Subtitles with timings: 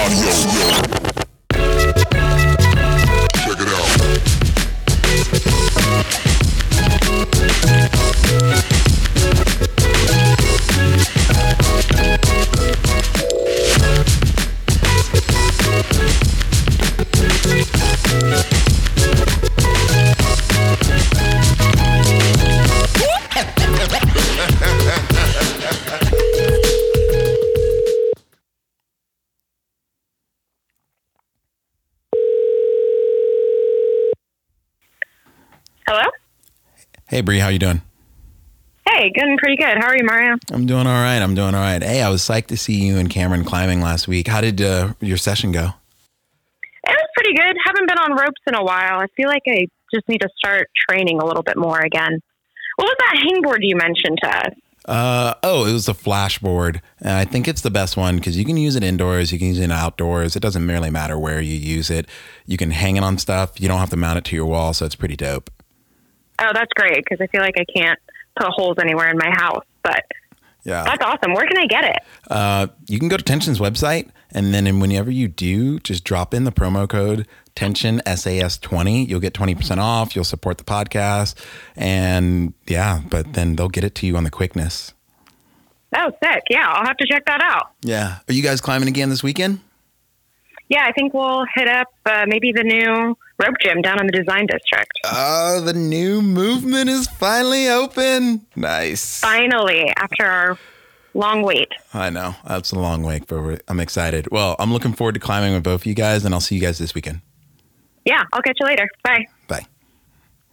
[0.00, 0.99] audio.
[37.20, 37.82] Hey Bree, how you doing?
[38.88, 39.76] Hey, good and pretty good.
[39.76, 40.36] How are you, Mario?
[40.52, 41.18] I'm doing all right.
[41.18, 41.82] I'm doing all right.
[41.82, 44.26] Hey, I was psyched to see you and Cameron climbing last week.
[44.26, 45.74] How did uh, your session go?
[46.86, 47.54] It was pretty good.
[47.66, 49.00] Haven't been on ropes in a while.
[49.00, 52.22] I feel like I just need to start training a little bit more again.
[52.76, 54.54] What was that hangboard you mentioned to us?
[54.86, 56.80] Uh, oh, it was a flashboard.
[57.00, 59.48] And I think it's the best one because you can use it indoors, you can
[59.48, 60.36] use it outdoors.
[60.36, 62.06] It doesn't really matter where you use it.
[62.46, 63.60] You can hang it on stuff.
[63.60, 65.50] You don't have to mount it to your wall, so it's pretty dope.
[66.40, 67.98] Oh, that's great because I feel like I can't
[68.36, 69.64] put holes anywhere in my house.
[69.82, 70.04] But
[70.64, 70.84] Yeah.
[70.84, 71.32] that's awesome.
[71.34, 71.96] Where can I get it?
[72.30, 76.32] Uh, you can go to Tension's website, and then and whenever you do, just drop
[76.34, 79.06] in the promo code Tension SAS20.
[79.08, 80.14] You'll get 20% off.
[80.14, 81.34] You'll support the podcast.
[81.76, 84.94] And yeah, but then they'll get it to you on the quickness.
[85.96, 86.42] Oh, sick.
[86.48, 87.72] Yeah, I'll have to check that out.
[87.82, 88.18] Yeah.
[88.28, 89.60] Are you guys climbing again this weekend?
[90.68, 94.12] Yeah, I think we'll hit up uh, maybe the new rope gym down in the
[94.12, 94.92] design district.
[95.04, 98.46] Oh, the new movement is finally open.
[98.56, 99.20] Nice.
[99.20, 100.58] Finally, after our
[101.14, 101.68] long wait.
[101.94, 102.34] I know.
[102.46, 104.30] That's a long wait, but I'm excited.
[104.30, 106.60] Well, I'm looking forward to climbing with both of you guys, and I'll see you
[106.60, 107.20] guys this weekend.
[108.04, 108.88] Yeah, I'll catch you later.
[109.04, 109.26] Bye.
[109.48, 109.66] Bye.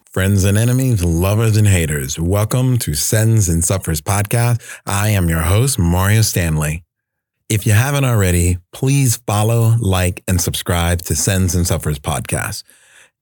[0.09, 4.61] Friends and enemies, lovers and haters, welcome to Sends and Suffers podcast.
[4.85, 6.83] I am your host, Mario Stanley.
[7.49, 12.63] If you haven't already, please follow, like, and subscribe to Sends and Suffers podcast.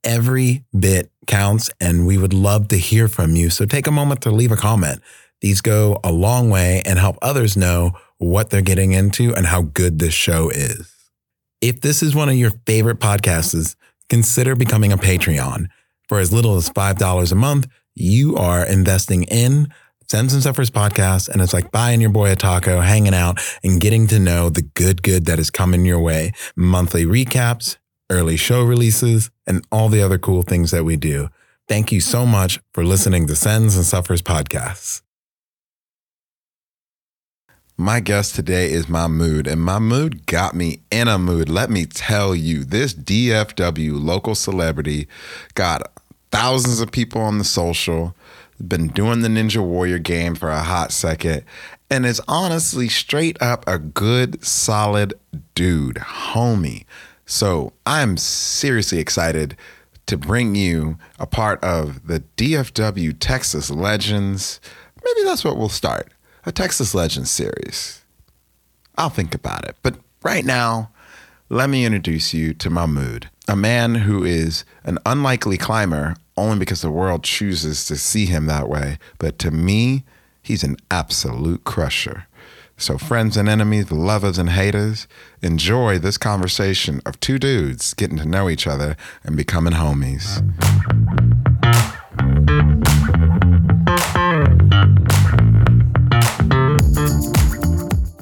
[0.06, 3.50] Every bit counts, and we would love to hear from you.
[3.50, 5.02] So take a moment to leave a comment.
[5.42, 9.64] These go a long way and help others know what they're getting into and how
[9.64, 10.92] good this show is.
[11.62, 13.76] If this is one of your favorite podcasts,
[14.10, 15.68] consider becoming a Patreon.
[16.08, 19.68] For as little as $5 a month, you are investing in
[20.08, 21.30] Sends and Suffers podcast.
[21.30, 24.62] And it's like buying your boy a taco, hanging out, and getting to know the
[24.62, 26.32] good, good that is coming your way.
[26.56, 27.78] Monthly recaps,
[28.10, 31.30] early show releases, and all the other cool things that we do.
[31.68, 35.02] Thank you so much for listening to Sends and Suffers podcasts.
[37.78, 41.50] My guest today is Mahmud, and Mahmud got me in a mood.
[41.50, 45.10] Let me tell you, this DFW local celebrity
[45.56, 45.92] got
[46.32, 48.16] thousands of people on the social,
[48.66, 51.44] been doing the Ninja Warrior game for a hot second,
[51.90, 55.14] and is honestly straight up a good, solid
[55.54, 56.86] dude, homie.
[57.26, 59.58] So I'm seriously excited
[60.06, 64.60] to bring you a part of the DFW Texas Legends.
[65.04, 66.12] Maybe that's what we'll start
[66.46, 68.04] a Texas Legends series.
[68.98, 69.76] I'll think about it.
[69.82, 70.92] But right now,
[71.50, 76.82] let me introduce you to Mahmud, a man who is an unlikely climber only because
[76.82, 79.00] the world chooses to see him that way.
[79.18, 80.04] But to me,
[80.42, 82.28] he's an absolute crusher.
[82.78, 85.08] So, friends and enemies, lovers and haters,
[85.42, 90.42] enjoy this conversation of two dudes getting to know each other and becoming homies.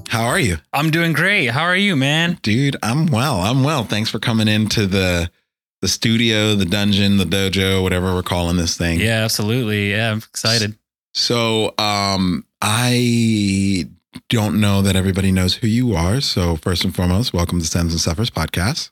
[0.10, 0.58] How are you?
[0.72, 1.48] I'm doing great.
[1.48, 2.38] How are you, man?
[2.44, 3.42] Dude, I'm well.
[3.42, 3.84] I'm well.
[3.84, 5.32] Thanks for coming into the
[5.82, 9.00] the studio, the dungeon, the dojo, whatever we're calling this thing.
[9.00, 9.92] Yeah, absolutely.
[9.92, 10.78] Yeah, I'm excited.
[11.14, 13.90] So, um, I
[14.30, 16.22] don't know that everybody knows who you are.
[16.22, 18.92] So, first and foremost, welcome to Sends and Suffers podcast.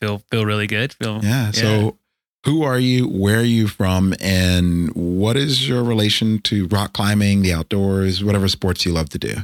[0.00, 0.92] Feel feel really good.
[0.94, 1.50] Feel Yeah.
[1.52, 1.98] So,
[2.44, 3.08] who are you?
[3.08, 4.14] Where are you from?
[4.20, 9.18] And what is your relation to rock climbing, the outdoors, whatever sports you love to
[9.18, 9.34] do?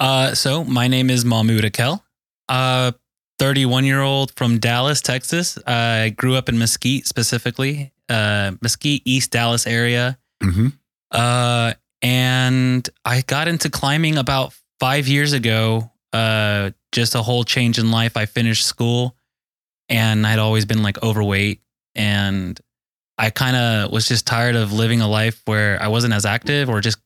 [0.00, 2.02] Uh, so my name is Mahmud Akel.
[2.48, 2.92] Uh,
[3.38, 5.58] 31 year old from Dallas, Texas.
[5.66, 10.18] I grew up in Mesquite specifically, uh, Mesquite, East Dallas area.
[10.42, 10.68] Mm-hmm.
[11.10, 15.90] Uh, and I got into climbing about five years ago.
[16.12, 18.16] Uh, just a whole change in life.
[18.18, 19.16] I finished school
[19.88, 21.62] and I'd always been like overweight
[21.94, 22.60] and
[23.16, 26.68] I kind of was just tired of living a life where I wasn't as active
[26.68, 26.98] or just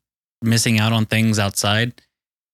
[0.43, 1.93] missing out on things outside.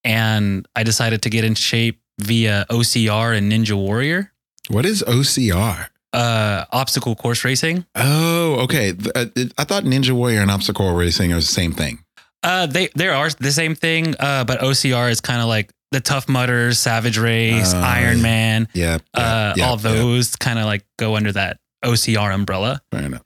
[0.05, 4.31] And I decided to get in shape via OCR and Ninja Warrior,
[4.69, 5.89] What is OCR?
[6.12, 7.87] uh, obstacle course racing.
[7.94, 8.93] Oh, okay.
[9.15, 12.05] Uh, I thought Ninja Warrior and obstacle racing are the same thing.
[12.43, 16.00] Uh, they there are the same thing, uh, but OCR is kind of like the
[16.00, 18.23] Tough Mudders, Savage Race, Oh, Iron yeah.
[18.23, 18.99] Man, Yeah.
[19.15, 22.81] uh, all those kind of like go under that OCR umbrella.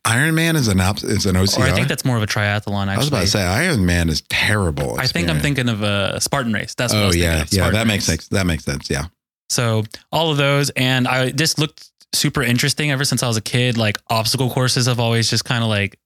[0.04, 1.58] Iron Man is an op- is an OCR.
[1.60, 2.88] Or I think that's more of a triathlon.
[2.88, 4.98] Actually, I was about to say Iron Man is terrible.
[4.98, 6.74] I think I'm thinking of a Spartan race.
[6.74, 7.70] That's what I Oh was thinking yeah, yeah.
[7.70, 8.18] That makes race.
[8.24, 8.28] sense.
[8.28, 8.90] That makes sense.
[8.90, 9.04] Yeah.
[9.48, 13.42] So all of those, and I just looked super interesting ever since I was a
[13.42, 13.78] kid.
[13.78, 15.98] Like obstacle courses have always just kind of like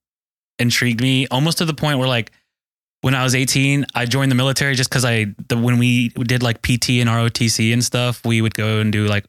[0.58, 2.32] intrigued me, almost to the point where like
[3.02, 6.42] when I was 18, I joined the military just because I the when we did
[6.42, 9.24] like PT and ROTC and stuff, we would go and do like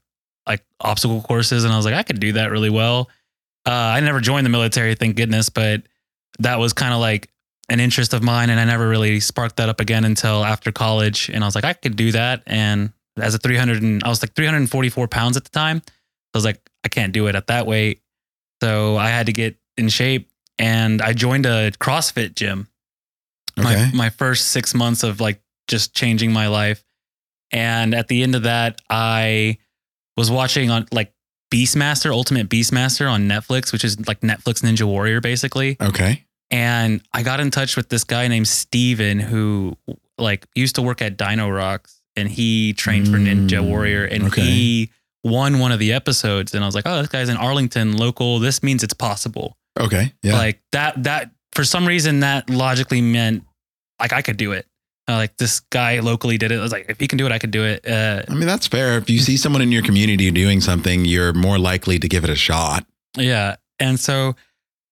[0.47, 3.09] like obstacle courses, and I was like, I could do that really well.
[3.65, 5.83] Uh, I never joined the military, thank goodness, but
[6.39, 7.29] that was kind of like
[7.69, 11.29] an interest of mine, and I never really sparked that up again until after college.
[11.29, 14.21] And I was like, I could do that, and as a 300 and I was
[14.21, 15.81] like 344 pounds at the time.
[15.85, 18.01] I was like, I can't do it at that weight.
[18.61, 22.67] So I had to get in shape and I joined a CrossFit gym.
[23.59, 23.89] Okay.
[23.91, 26.83] My, my first six months of like just changing my life.
[27.51, 29.57] And at the end of that, I
[30.17, 31.13] was watching on like
[31.53, 36.23] Beastmaster, Ultimate Beastmaster on Netflix, which is like Netflix Ninja Warrior basically okay.
[36.49, 39.75] and I got in touch with this guy named Steven who
[40.17, 44.23] like used to work at Dyno Rocks and he trained for Ninja Mm, Warrior and
[44.27, 44.41] okay.
[44.41, 44.89] he
[45.25, 48.39] won one of the episodes and I was like, "Oh, this guy's in Arlington local.
[48.39, 50.13] This means it's possible." Okay.
[50.23, 50.37] Yeah.
[50.37, 53.43] Like that that for some reason that logically meant
[53.99, 54.65] like I could do it.
[55.07, 56.59] Uh, like this guy locally did it.
[56.59, 57.87] I was like, if he can do it, I could do it.
[57.87, 58.97] Uh, I mean, that's fair.
[58.97, 62.29] If you see someone in your community doing something, you're more likely to give it
[62.29, 62.85] a shot.
[63.17, 63.55] Yeah.
[63.79, 64.35] And so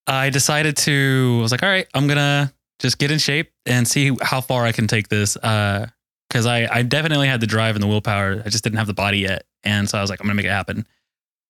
[0.06, 3.52] I decided to, I was like, all right, I'm going to just get in shape
[3.66, 5.36] and see how far I can take this.
[5.36, 5.86] Uh,
[6.30, 8.40] Cause I, I definitely had the drive and the willpower.
[8.44, 9.46] I just didn't have the body yet.
[9.64, 10.86] And so I was like, I'm going to make it happen.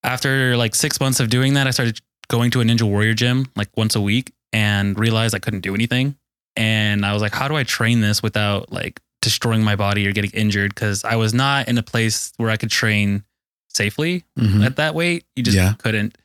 [0.03, 3.47] After like six months of doing that, I started going to a Ninja Warrior gym
[3.57, 6.17] like once a week and realized I couldn't do anything.
[6.57, 10.13] And I was like, how do I train this without like destroying my body or
[10.13, 10.75] getting injured?
[10.75, 13.25] Cause I was not in a place where I could train
[13.69, 14.65] safely Mhm.
[14.65, 15.25] at that weight.
[15.37, 15.75] You just Yeah.
[15.79, 16.17] couldn't.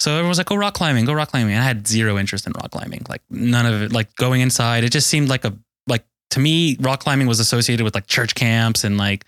[0.00, 1.54] So everyone was like, go rock climbing, go rock climbing.
[1.54, 3.02] And I had zero interest in rock climbing.
[3.08, 5.54] Like none of it, like going inside, it just seemed like a,
[5.86, 9.24] like to me, rock climbing was associated with like church camps and like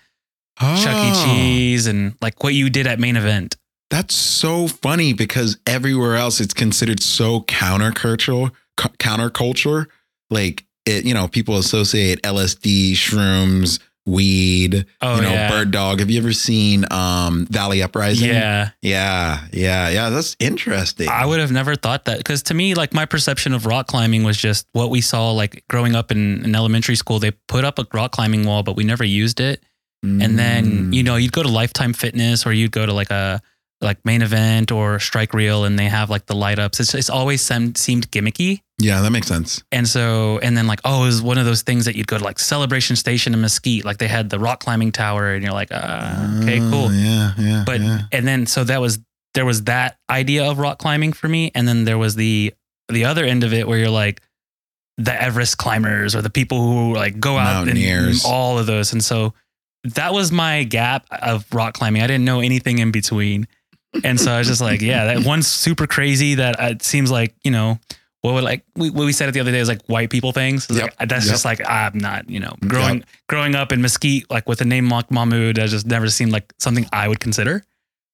[0.59, 1.11] Chuck E.
[1.13, 3.55] Oh, Cheese and like what you did at main event.
[3.89, 8.51] That's so funny because everywhere else it's considered so countercultural.
[8.77, 9.87] cu- Counterculture,
[10.29, 14.85] like it, you know, people associate LSD, shrooms, weed.
[15.01, 15.49] Oh, you know, yeah.
[15.49, 15.99] bird dog.
[15.99, 18.29] Have you ever seen um Valley Uprising?
[18.29, 18.69] Yeah.
[18.81, 20.09] yeah, yeah, yeah.
[20.09, 21.09] That's interesting.
[21.09, 24.23] I would have never thought that because to me, like my perception of rock climbing
[24.23, 27.19] was just what we saw like growing up in, in elementary school.
[27.19, 29.63] They put up a rock climbing wall, but we never used it.
[30.01, 30.93] And then, Mm.
[30.93, 33.41] you know, you'd go to Lifetime Fitness or you'd go to like a
[33.81, 36.79] like main event or strike reel and they have like the light ups.
[36.81, 38.61] It's, it's always sem- seemed gimmicky.
[38.77, 39.63] yeah, that makes sense.
[39.71, 42.17] And so, and then like, oh, it was one of those things that you'd go
[42.17, 43.85] to like Celebration Station in Mesquite.
[43.85, 46.91] Like they had the rock climbing tower and you're like, uh, okay, Oh, cool.
[46.93, 47.63] Yeah, yeah.
[47.65, 48.01] But, yeah.
[48.11, 48.99] and then, so that was,
[49.33, 51.51] there was that idea of rock climbing for me.
[51.55, 52.53] And then there was the,
[52.89, 54.21] the other end of it where you're like,
[54.97, 57.77] the Everest climbers or the people who like go out and
[58.25, 58.91] all of those.
[58.91, 59.33] And so
[59.85, 62.01] that was my gap of rock climbing.
[62.01, 63.47] I didn't know anything in between.
[64.03, 67.33] And so I was just like, yeah, that one's super crazy that it seems like,
[67.43, 67.79] you know,
[68.21, 70.31] what would like we, what we said it the other day is like white people
[70.31, 70.67] things.
[70.69, 70.93] Yep.
[70.99, 71.33] Like, that's Yep.
[71.33, 74.89] just like I'm not, you know, growing growing up in Mesquite, like with a name
[74.89, 77.63] like Mahmud, that just never seemed like something I would consider.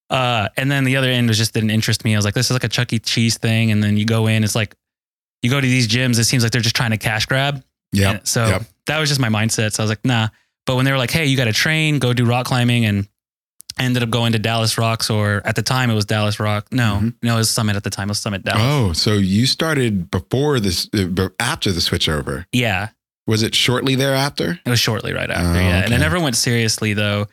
[0.10, 2.14] Uh, and then the other end was just didn't interest me.
[2.14, 3.00] I was like, this is like a Chuck E.
[3.00, 3.72] Cheese thing.
[3.72, 4.76] And then you go in, it's like
[5.42, 7.64] you go to these gyms, it seems like they're just trying to cash grab.
[7.92, 8.20] Yeah.
[8.24, 8.64] So yep.
[8.86, 9.74] that was just my mindset.
[9.74, 10.30] So I was like, nah.
[10.66, 13.08] But when they were like, hey, you got to train, go do rock climbing, and
[13.78, 16.68] ended up going to Dallas Rocks, or at the time it was Dallas Rock.
[16.72, 17.14] No, Mhm.
[17.24, 18.08] no, it was Summit at the time.
[18.10, 18.62] It was Summit Dallas.
[18.64, 22.46] Oh, so you started before this, uh, after the switchover?
[22.52, 22.90] Yeah,
[23.28, 24.60] Was it shortly thereafter?
[24.66, 25.58] it was shortly right after.
[25.58, 27.28] Oh, yeah, and I never went seriously though.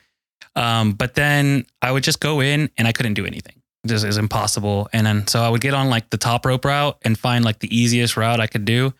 [0.55, 3.55] Um, but then I would just go in and I couldn't do anything.
[3.83, 4.87] This is impossible.
[4.93, 7.59] And then so I would get on like the top rope route and find like
[7.59, 8.93] the easiest route I could do.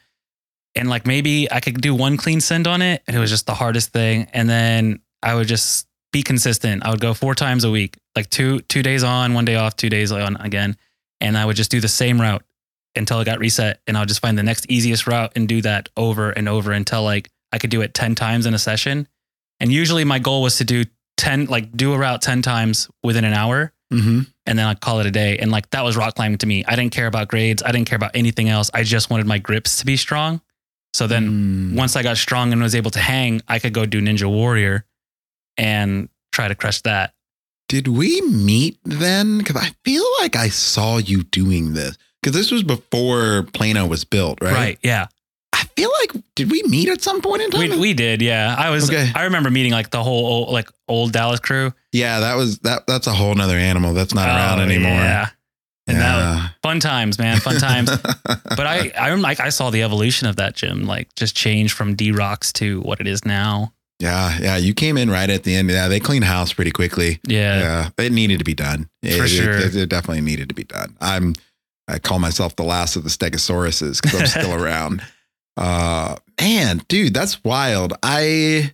[0.75, 3.03] And like maybe I could do one clean send on it.
[3.07, 4.27] And it was just the hardest thing.
[4.33, 6.85] And then I would just be consistent.
[6.85, 9.75] I would go four times a week, like two two days on, one day off,
[9.75, 10.77] two days on again.
[11.19, 12.43] And I would just do the same route
[12.95, 13.81] until it got reset.
[13.87, 17.03] And I'll just find the next easiest route and do that over and over until
[17.03, 19.07] like I could do it 10 times in a session.
[19.59, 20.85] And usually my goal was to do
[21.17, 24.21] 10, like do a route 10 times within an hour Mm-hmm.
[24.47, 25.37] and then I'd call it a day.
[25.37, 26.65] And like that was rock climbing to me.
[26.65, 27.61] I didn't care about grades.
[27.61, 28.71] I didn't care about anything else.
[28.73, 30.41] I just wanted my grips to be strong.
[30.95, 31.75] So then Mm.
[31.75, 34.85] once I got strong and was able to hang, I could go do Ninja Warrior
[35.57, 37.13] and try to crush that.
[37.69, 39.39] Did we meet then?
[39.39, 41.97] Because I feel like I saw you doing this.
[42.21, 44.53] Because this was before Plano was built, right?
[44.53, 44.79] Right.
[44.83, 45.07] Yeah.
[45.53, 47.69] I feel like did we meet at some point in time?
[47.71, 48.55] We, we did, yeah.
[48.57, 48.89] I was.
[48.89, 49.11] Okay.
[49.15, 51.73] I remember meeting like the whole old, like old Dallas crew.
[51.91, 52.85] yeah, that was that.
[52.87, 54.91] That's a whole nother animal that's not oh, around Oh, anymore.
[54.91, 55.29] Yeah,
[55.87, 57.89] and that was fun times, man, fun times.
[58.25, 61.73] but I, I rem- like I saw the evolution of that gym, like just change
[61.73, 63.72] from D Rocks to what it is now.
[63.99, 64.57] Yeah, yeah.
[64.57, 65.69] You came in right at the end.
[65.69, 67.19] Yeah, they cleaned house pretty quickly.
[67.27, 67.59] Yeah,
[67.97, 68.89] Yeah, it needed to be done.
[69.01, 69.53] It, For sure.
[69.57, 70.95] it, it definitely needed to be done.
[70.99, 71.35] I'm,
[71.87, 75.01] I call myself the last of the Stegosauruses because I'm still around.
[75.57, 77.93] Uh, man, dude, that's wild.
[78.03, 78.71] I,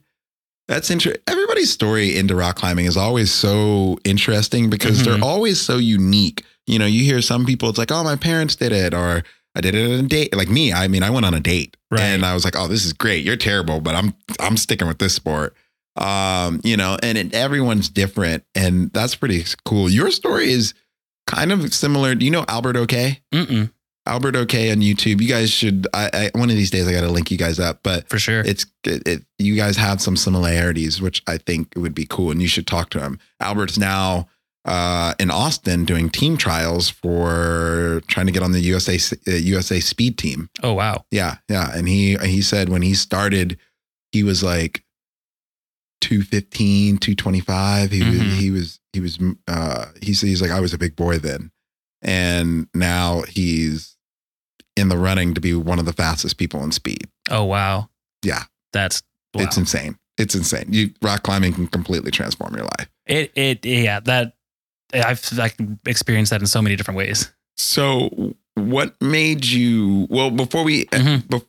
[0.68, 1.22] that's interesting.
[1.28, 5.06] Everybody's story into rock climbing is always so interesting because Mhm.
[5.06, 6.44] they're always so unique.
[6.68, 9.24] You know, you hear some people, it's like, oh, my parents did it, or
[9.56, 10.36] I did it on a date.
[10.36, 12.01] Like me, I mean, I went on a date Right.
[12.01, 13.25] and I was like, oh, this is great.
[13.25, 15.56] You're terrible, but I'm, I'm sticking with this sport
[15.96, 20.74] um you know and it, everyone's different and that's pretty cool your story is
[21.27, 23.70] kind of similar do you know albert okay Mm-mm,
[24.06, 27.10] albert okay on youtube you guys should I, I one of these days i gotta
[27.10, 28.41] link you guys up but for sure.
[28.41, 32.41] it's it, it you guys have some similarities which i think would be cool and
[32.41, 34.27] you should talk to him albert's now
[34.70, 38.98] uh in austin doing team trials for trying to get on the usa
[39.28, 41.04] uh, usa speed team oh wow.
[41.12, 41.72] yeah, yeah.
[41.76, 43.58] And he he said when he started,
[44.12, 44.84] he was like
[46.02, 47.92] 215, 225.
[47.92, 48.36] He was Mhm.
[48.38, 51.52] he was he was uh he said he's like, I was a big boy then.
[52.02, 53.98] And now he's
[54.78, 57.08] in the running to be one of the fastest people in speed.
[57.30, 57.90] Oh wow.
[58.24, 58.44] Yeah.
[58.74, 59.44] That's wow.
[59.44, 59.98] It's insane.
[60.18, 60.68] It's insane.
[60.70, 62.90] You rock climbing can completely transform your life.
[63.06, 63.32] it.
[63.36, 64.00] It yeah.
[64.00, 64.34] That
[64.93, 65.55] I've like
[65.86, 67.31] experienced that in so many different ways.
[67.58, 71.24] So what made you well before we Mhm.
[71.27, 71.46] bef-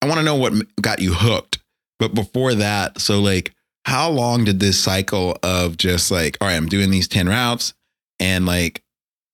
[0.00, 1.58] I want to know what got you hooked.
[1.98, 3.52] But before that, so like
[3.84, 7.74] how long did this cycle of just like, all right, I'm doing these 10 routes
[8.20, 8.82] and like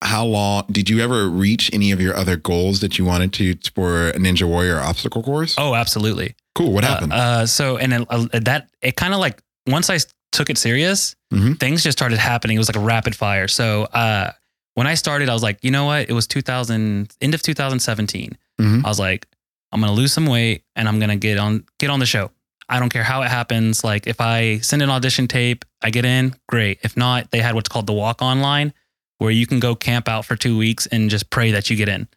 [0.02, 3.56] how long did you ever reach any of your other goals that you wanted to
[3.74, 5.54] for a Ninja Warrior obstacle course?
[5.58, 6.34] Oh, absolutely.
[6.54, 6.72] cool.
[6.72, 7.12] What Uh, happened?
[7.12, 9.98] Uh, so and uh, that it kind of like once I
[10.32, 11.58] took it serious, Mhm.
[11.58, 12.56] things just started happening.
[12.56, 13.48] It was like a rapid fire.
[13.48, 14.32] So uh,
[14.74, 16.08] when I started, I was like, you know what?
[16.08, 18.36] It was 2000 end of 2017.
[18.60, 18.84] Mhm.
[18.84, 19.26] I was like,
[19.72, 22.30] I'm gonna lose some weight and I'm gonna get on get on the show.
[22.68, 23.84] I don't care how it happens.
[23.84, 26.78] Like if I send an audition tape, I get in, great.
[26.82, 28.72] If not, they had what's called the walk on line,
[29.18, 31.88] where you can go camp out for two weeks and just pray that you get
[31.88, 32.08] in.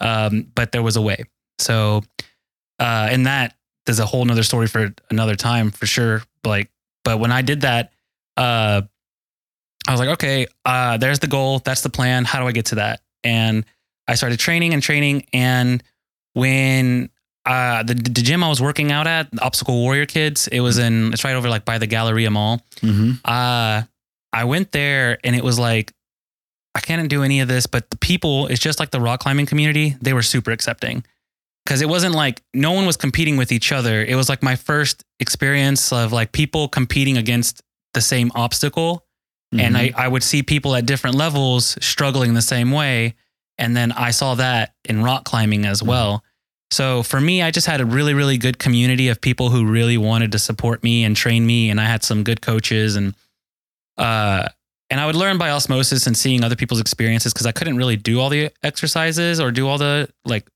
[0.00, 1.24] Um, but there was a way.
[1.58, 2.04] So,
[2.78, 6.22] uh, and that there's a whole nother story for another time for sure.
[6.44, 6.70] Like,
[7.08, 7.92] but when I did that,
[8.36, 8.82] uh,
[9.86, 11.60] I was like, okay, uh, there's the goal.
[11.60, 12.26] That's the plan.
[12.26, 13.00] How do I get to that?
[13.24, 13.64] And
[14.06, 15.24] I started training and training.
[15.32, 15.82] And
[16.34, 17.08] when
[17.46, 21.14] uh, the, the gym I was working out at, Obstacle Warrior Kids, it was in,
[21.14, 23.20] it's right over like by the Galleria Mall Mhm.
[23.24, 23.82] uh
[24.30, 25.92] I went there and it was like
[26.74, 29.46] I can't do any of this, but the people, it's just like the rock climbing
[29.46, 31.02] community, they were super accepting.
[31.68, 34.02] Cause it wasn't like no one was competing with each other.
[34.02, 39.04] It was like my first experience of like people competing against the same obstacle.
[39.52, 43.16] And I, I would see people at different levels struggling the same way.
[43.58, 46.24] And then I saw that in rock climbing as well.
[46.70, 49.98] So for me, I just had a really, really good community of people who really
[49.98, 51.68] wanted to support me and train me.
[51.70, 53.14] And I had some good coaches and,
[53.98, 54.48] uh,
[54.90, 57.96] and I would learn by osmosis and seeing other people's experiences because I couldn't really
[57.96, 60.46] do all the exercises or do all the like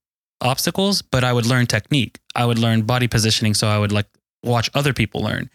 [0.43, 2.19] obstacles, but I would learn technique.
[2.35, 3.55] I would learn body positioning.
[3.55, 4.07] So I would like
[4.43, 5.51] watch other people learn.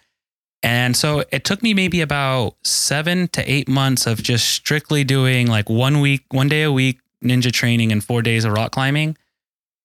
[0.64, 5.48] And so it took me maybe about seven to eight months of just strictly doing
[5.48, 9.18] like one week, one day a week ninja training and four days of rock climbing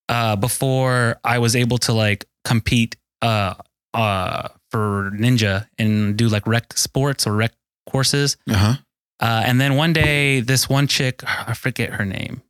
[0.09, 3.55] uh, before I was able to like compete uh,
[3.95, 7.53] uh, for ninja and do like rec sports or rec
[7.89, 8.37] courses.
[8.49, 8.75] uh-huh.
[9.21, 12.43] Uh, and then one day, this one chick, I forget her name.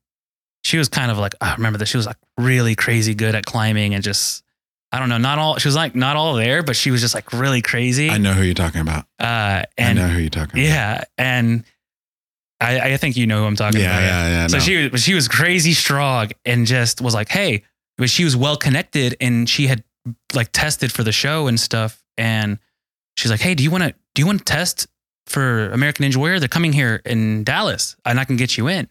[0.62, 3.44] She was kind of like, I remember that she was like really crazy good at
[3.46, 4.42] climbing and just,
[4.92, 7.14] I don't know, not all, she was like not all there, but she was just
[7.14, 8.10] like really crazy.
[8.10, 9.06] I know who you're talking about.
[9.18, 10.68] Uh, I know who you're talking about.
[10.68, 11.04] yeah.
[11.18, 11.64] And
[12.60, 14.02] I, I think you know who I'm talking Yeah, about.
[14.06, 14.46] yeah, yeah.
[14.46, 14.62] So no.
[14.62, 17.64] she was she was crazy strong and just was like, hey,
[17.98, 19.82] but she was well connected and she had
[20.32, 22.00] like tested for the show and stuff.
[22.16, 22.58] And
[23.16, 24.86] she's like, hey, do you want to do you want to test
[25.26, 26.38] for American Ninja Warrior?
[26.38, 28.86] They're coming here in Dallas and I can get you in.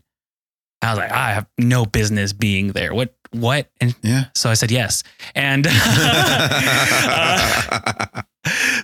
[0.81, 2.93] I was like, I have no business being there.
[2.93, 3.69] What what?
[3.79, 4.25] And yeah.
[4.35, 5.03] so I said yes.
[5.35, 5.75] And uh,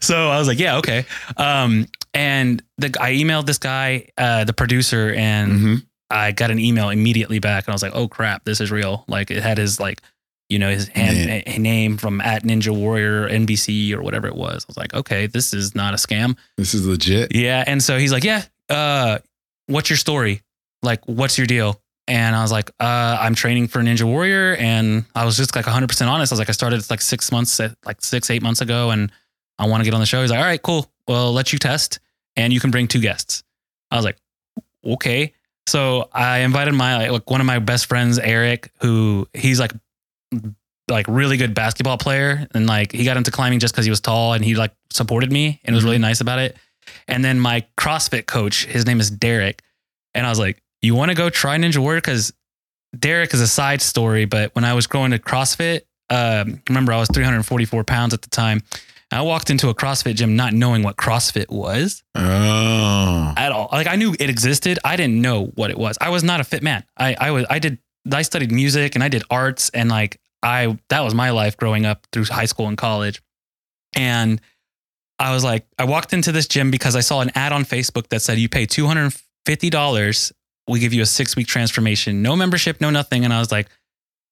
[0.01, 1.05] so I was like, yeah, okay.
[1.37, 5.85] Um, and the I emailed this guy, uh, the producer, and Mhm.
[6.09, 9.03] I got an email immediately back, and I was like, "Oh crap, this is real!"
[9.07, 10.01] Like it had his like,
[10.49, 14.63] you know, his hand, a- name from at Ninja Warrior NBC or whatever it was.
[14.63, 17.35] I was like, "Okay, this is not a scam." This is legit.
[17.35, 19.17] Yeah, and so he's like, "Yeah, uh,
[19.65, 20.41] what's your story?
[20.81, 24.55] Like, what's your deal?" And I was like, uh, I'm training for Ninja Warrior.
[24.55, 26.31] And I was just like 100% honest.
[26.31, 29.11] I was like, I started like six months, like six, eight months ago, and
[29.59, 30.21] I want to get on the show.
[30.21, 30.89] He's like, all right, cool.
[31.07, 31.99] Well, let you test
[32.35, 33.43] and you can bring two guests.
[33.91, 34.17] I was like,
[34.85, 35.33] okay.
[35.67, 39.73] So I invited my, like one of my best friends, Eric, who he's like,
[40.89, 42.47] like really good basketball player.
[42.53, 45.31] And like he got into climbing just because he was tall and he like supported
[45.31, 46.55] me and was really nice about it.
[47.07, 49.61] And then my CrossFit coach, his name is Derek.
[50.13, 51.99] And I was like, you want to go try Ninja Warrior?
[52.01, 52.33] Because
[52.97, 56.97] Derek is a side story, but when I was growing to CrossFit, um, remember I
[56.99, 58.61] was 344 pounds at the time.
[59.11, 63.33] I walked into a CrossFit gym not knowing what CrossFit was Oh.
[63.37, 63.69] at all.
[63.71, 64.79] Like I knew it existed.
[64.83, 65.97] I didn't know what it was.
[66.01, 66.83] I was not a fit man.
[66.97, 67.77] I, I was, I did,
[68.11, 71.85] I studied music and I did arts and like I, that was my life growing
[71.85, 73.21] up through high school and college.
[73.95, 74.41] And
[75.19, 78.09] I was like, I walked into this gym because I saw an ad on Facebook
[78.09, 80.31] that said you pay $250.
[80.67, 83.23] We give you a six week transformation, no membership, no nothing.
[83.25, 83.67] And I was like,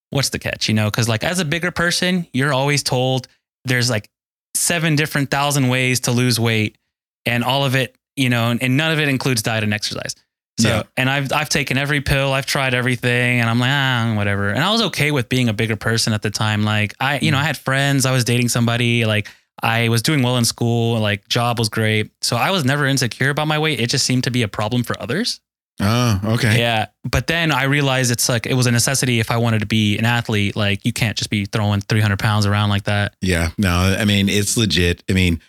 [0.10, 0.68] what's the catch?
[0.68, 3.28] You know, cause like as a bigger person, you're always told
[3.66, 4.10] there's like
[4.54, 6.78] seven different thousand ways to lose weight
[7.26, 10.16] and all of it, you know, and, and none of it includes diet and exercise.
[10.60, 10.84] So, Yeah.
[10.96, 14.50] and I've, I've taken every pill, I've tried everything and I'm like, ah, whatever.
[14.50, 16.64] And I was okay with being a bigger person at the time.
[16.64, 19.28] Like I, you know, I had friends, I was dating somebody, like
[19.62, 22.12] I was doing well in school, like job was great.
[22.22, 23.80] So I was never insecure about my weight.
[23.82, 25.42] It just seemed to be a problem for others.
[25.82, 26.60] Oh, okay.
[26.60, 26.88] Yeah.
[27.04, 29.98] But then I realized it's like, it was a necessity if I wanted to be
[29.98, 30.56] an athlete.
[30.56, 33.16] Like you can't just be throwing 300 pounds around like that.
[33.22, 33.50] Yeah.
[33.58, 35.04] No, I mean, it's legit.
[35.10, 35.42] I mean,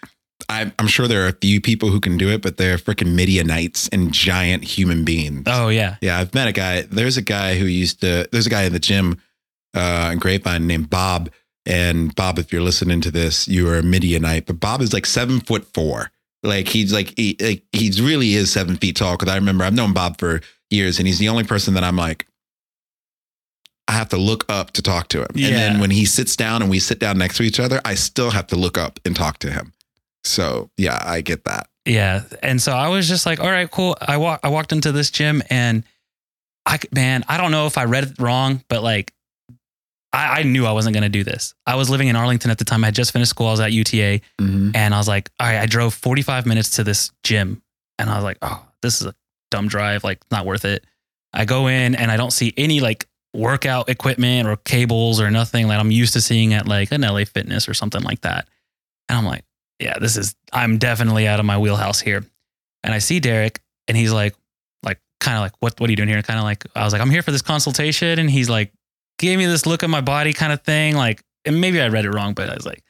[0.48, 3.14] I, I'm sure there are a few people who can do it, but they're freaking
[3.14, 5.44] Midianites and giant human beings.
[5.46, 5.96] Oh, yeah.
[6.00, 6.82] Yeah, I've met a guy.
[6.82, 8.28] There's a guy who used to.
[8.30, 9.20] There's a guy in the gym
[9.74, 11.30] uh, in Grapevine named Bob.
[11.64, 14.46] And Bob, if you're listening to this, you are a Midianite.
[14.46, 16.10] But Bob is like seven foot four.
[16.46, 19.16] Like he's like he like he's really is seven feet tall.
[19.16, 21.96] Because I remember I've known Bob for years, and he's the only person that I'm
[21.96, 22.26] like.
[23.88, 25.28] I have to look up to talk to him.
[25.36, 27.94] And then when he sits down and we sit down next to each other, I
[27.94, 29.72] still have to look up and talk to him.
[30.24, 31.68] So yeah, I get that.
[31.84, 32.24] Yeah.
[32.42, 33.96] And so I was just like, all right, cool.
[34.00, 35.84] I walk I walked into this gym and
[36.66, 39.12] I man, I don't know if I read it wrong, but like
[40.16, 41.54] I, I knew I wasn't gonna do this.
[41.66, 42.82] I was living in Arlington at the time.
[42.84, 43.48] I had just finished school.
[43.48, 44.74] I was at UTA Mhm.
[44.74, 47.62] and I was like, all right, I drove 45 minutes to this gym.
[47.98, 49.14] And I was like, oh, this is a
[49.50, 50.84] dumb drive, like not worth it.
[51.32, 55.68] I go in and I don't see any like workout equipment or cables or nothing
[55.68, 58.48] that I'm used to seeing at like an LA Fitness or something like that.
[59.08, 59.44] And I'm like,
[59.78, 62.24] yeah, this is I'm definitely out of my wheelhouse here.
[62.82, 64.34] And I see Derek and he's like,
[64.82, 66.22] like kind of like, what what are you doing here?
[66.22, 68.18] Kind of like I was like, I'm here for this consultation.
[68.18, 68.72] And he's like,
[69.18, 70.96] gave me this look at my body kind of thing.
[70.96, 72.82] Like, and maybe I read it wrong, but I was like,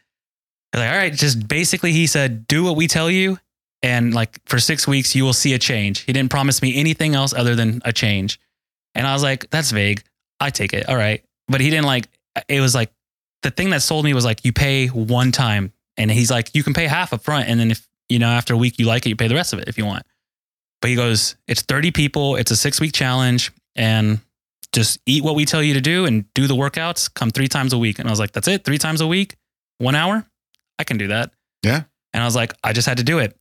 [0.72, 3.38] I was like, all right, just basically he said, do what we tell you.
[3.82, 6.00] And like for six weeks, you will see a change.
[6.00, 8.40] He didn't promise me anything else other than a change.
[8.94, 10.02] And I was like, that's vague.
[10.40, 10.88] I take it.
[10.88, 11.22] All right.
[11.48, 12.08] But he didn't like,
[12.48, 12.90] it was like,
[13.42, 15.72] the thing that sold me was like, you pay one time.
[15.96, 17.48] And he's like, you can pay half up front.
[17.48, 19.52] And then if, you know, after a week you like it, you pay the rest
[19.52, 20.04] of it if you want.
[20.80, 22.36] But he goes, it's 30 people.
[22.36, 23.52] It's a six week challenge.
[23.74, 24.20] And
[24.72, 27.12] just eat what we tell you to do and do the workouts.
[27.12, 27.98] Come three times a week.
[27.98, 28.64] And I was like, that's it.
[28.64, 29.36] Three times a week,
[29.78, 30.26] one hour.
[30.78, 31.32] I can do that.
[31.62, 31.82] Yeah.
[32.12, 33.36] And I was like, I just had to do it.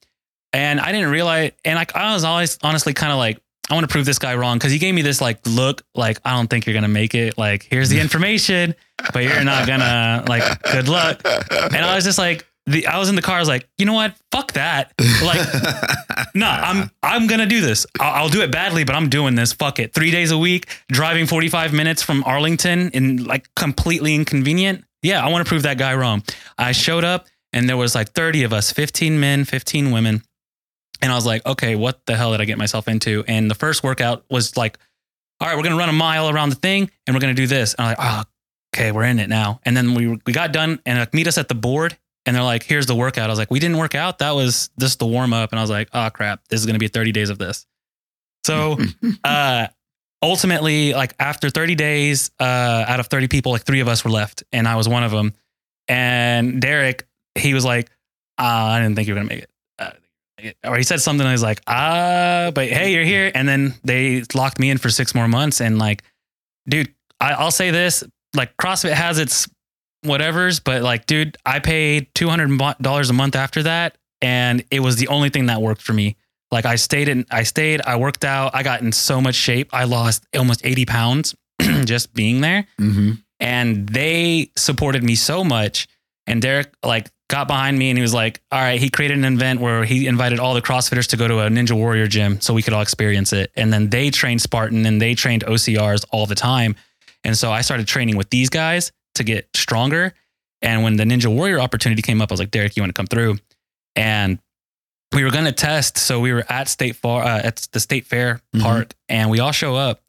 [0.54, 3.88] And I didn't realize, and like, I was always honestly kind of like, I want
[3.88, 6.48] to prove this guy wrong because he gave me this like look, like, I don't
[6.48, 7.38] think you're going to make it.
[7.38, 8.76] Like, here's the information,
[9.12, 11.22] but you're not going to, like, good luck.
[11.26, 13.36] And I was just like, the, I was in the car.
[13.36, 14.16] I was like, you know what?
[14.32, 14.94] Fuck that.
[15.24, 15.48] Like,
[16.36, 17.86] no, I'm I'm gonna do this.
[18.00, 19.54] I'll, I'll do it badly, but I'm doing this.
[19.54, 19.94] Fuck it.
[19.94, 24.84] Three days a week, driving 45 minutes from Arlington, and like completely inconvenient.
[25.04, 26.24] Yeah, I want to prove that guy wrong.
[26.58, 30.24] I showed up, and there was like 30 of us, 15 men, 15 women,
[31.02, 33.24] and I was like, okay, what the hell did I get myself into?
[33.28, 34.80] And the first workout was like,
[35.40, 37.76] all right, we're gonna run a mile around the thing, and we're gonna do this.
[37.76, 38.24] And I'm like, oh,
[38.74, 39.60] okay, we're in it now.
[39.64, 41.98] And then we we got done, and like meet us at the board.
[42.26, 43.30] And they're like, here's the workout.
[43.30, 44.20] I was like, we didn't work out.
[44.20, 45.52] That was just the warm up.
[45.52, 47.66] And I was like, oh crap, this is going to be 30 days of this.
[48.44, 48.78] So,
[49.24, 49.68] uh,
[50.22, 54.12] ultimately, like after 30 days, uh, out of 30 people, like three of us were
[54.12, 55.34] left and I was one of them.
[55.88, 57.90] And Derek, he was like,
[58.38, 59.50] uh, I didn't think you were going to make it.
[59.78, 59.92] Uh,
[60.70, 61.26] or he said something.
[61.26, 63.32] I was like, ah, but hey, you're here.
[63.34, 65.62] And then they locked me in for six more months.
[65.62, 66.04] And like,
[66.68, 68.04] dude, I, I'll say this:
[68.36, 69.48] like CrossFit has its
[70.06, 74.80] whatever's, but like, dude, I paid two hundred dollars a month after that, and it
[74.80, 76.16] was the only thing that worked for me.
[76.52, 79.70] Like, I stayed in, I stayed, I worked out, I got in so much shape,
[79.74, 81.36] I lost almost eighty pounds
[81.86, 85.88] just being there hmm and they supported me so much.
[86.28, 89.26] And Derek, like got behind me and he was like, all right, he created an
[89.26, 92.54] event where he invited all the CrossFitters to go to a Ninja Warrior gym so
[92.54, 93.52] we could all experience it.
[93.56, 96.76] And then they trained Spartan and they trained OCRs all the time.
[97.24, 100.14] And so I started training with these guys to get stronger.
[100.62, 102.98] And when the Ninja Warrior opportunity came up, I was like, Derek, you want to
[103.00, 103.38] come through?
[103.96, 104.40] And
[105.14, 105.98] we were going to test.
[105.98, 108.62] So we were at State Far, uh, at the State Fair Mhm.
[108.62, 110.02] Park, and we all show up.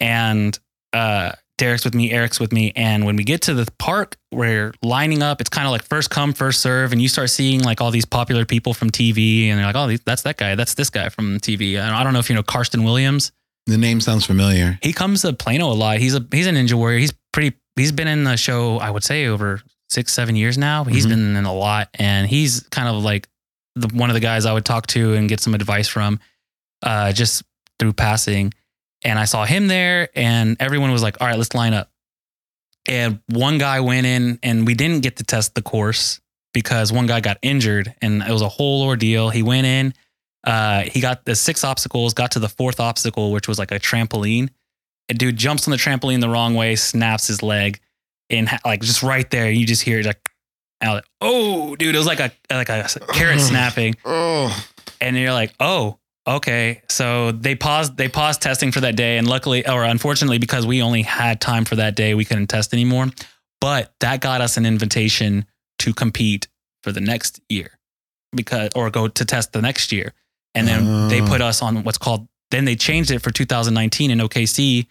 [0.00, 0.58] And
[0.92, 2.72] uh, Derek's with me, Eric's with me.
[2.76, 5.40] And when we get to the park, we're lining up.
[5.40, 6.92] It's kind of like first come, first serve.
[6.92, 9.48] And you start seeing like all these popular people from TV.
[9.48, 10.54] And they're like, oh, that's that guy.
[10.54, 11.76] That's this guy from TV.
[11.80, 13.32] And I don't know if you know Karsten Williams.
[13.66, 14.78] The name sounds familiar.
[14.82, 15.98] He comes to Plano a lot.
[15.98, 16.98] He's a he's a Ninja Warrior.
[17.00, 17.56] He's pretty.
[17.78, 18.78] He's been in the show.
[18.78, 20.84] I would say over six seven years now.
[20.84, 21.10] He's Mhm.
[21.10, 23.28] been in a lot, and he's kind of like
[23.74, 26.20] the one of the guys I would talk to and get some advice from,
[26.82, 27.42] uh, just
[27.78, 28.52] through passing.
[29.04, 31.90] And I saw him there, and everyone was like, "All right, let's line up."
[32.86, 36.20] And one guy went in, and we didn't get to test the course
[36.52, 39.30] because one guy got injured, and it was a whole ordeal.
[39.30, 39.94] He went in,
[40.44, 43.78] uh, he got the six obstacles, got to the fourth obstacle, which was like a
[43.78, 44.48] trampoline.
[45.10, 47.80] A dude jumps on the trampoline the wrong way, snaps his leg,
[48.30, 50.20] and like just right there, you just hear it like,
[50.84, 54.54] like, oh, dude, it was like a like a carrot snapping, Oh,
[55.00, 56.82] and you're like, oh, okay.
[56.90, 60.82] So they paused they paused testing for that day, and luckily, or unfortunately, because we
[60.82, 63.06] only had time for that day, we couldn't test anymore.
[63.60, 65.46] But that got us an invitation
[65.80, 66.48] to compete
[66.82, 67.70] for the next year,
[68.36, 70.12] because or go to test the next year,
[70.54, 71.26] and then they Oh.
[71.26, 72.28] put us on what's called.
[72.50, 74.86] Then they changed it for 2019 in OKC.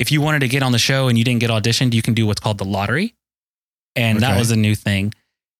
[0.00, 2.14] If you wanted to get on the show and you didn't get auditioned, you can
[2.14, 3.14] do what's called the lottery,
[3.94, 5.12] and that was a new thing.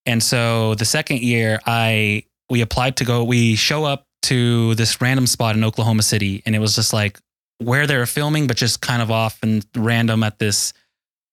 [0.06, 3.22] And so the second year, I we applied to go.
[3.22, 7.20] We show up to this random spot in Oklahoma City, and it was just like
[7.58, 10.72] where they were filming, but just kind of off and random at this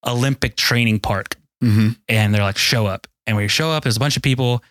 [0.05, 1.37] Olympic training park.
[1.61, 3.07] hmm And they're like, show up.
[3.25, 4.63] And we show up, there's a bunch of people,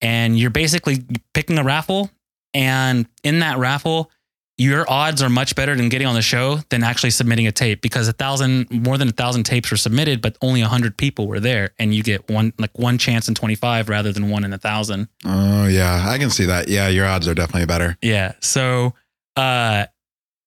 [0.00, 2.10] and you're basically picking a raffle.
[2.54, 4.10] And in that raffle,
[4.58, 7.80] your odds are much better than getting on the show than actually submitting a tape
[7.80, 11.26] because a thousand, more than a thousand tapes were submitted, but only a hundred people
[11.26, 14.44] were there, and you get one like one chance in twenty five rather than one
[14.44, 15.08] in a thousand.
[15.24, 16.68] Oh yeah, I can see that.
[16.68, 17.96] Yeah, your odds are definitely better.
[18.02, 18.32] Yeah.
[18.40, 18.94] So,
[19.36, 19.86] uh,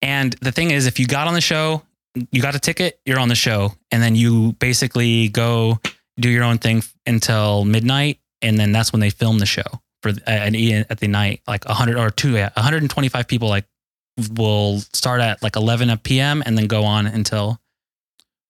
[0.01, 1.81] and the thing is, if you got on the show,
[2.31, 5.79] you got a ticket, you're on the show, and then you basically go
[6.19, 9.63] do your own thing until midnight, and then that's when they film the show
[10.05, 13.65] for uh, at at the night, like 100 or two, yeah, 125 people like
[14.33, 16.43] will start at like 11 p.m.
[16.45, 17.59] and then go on until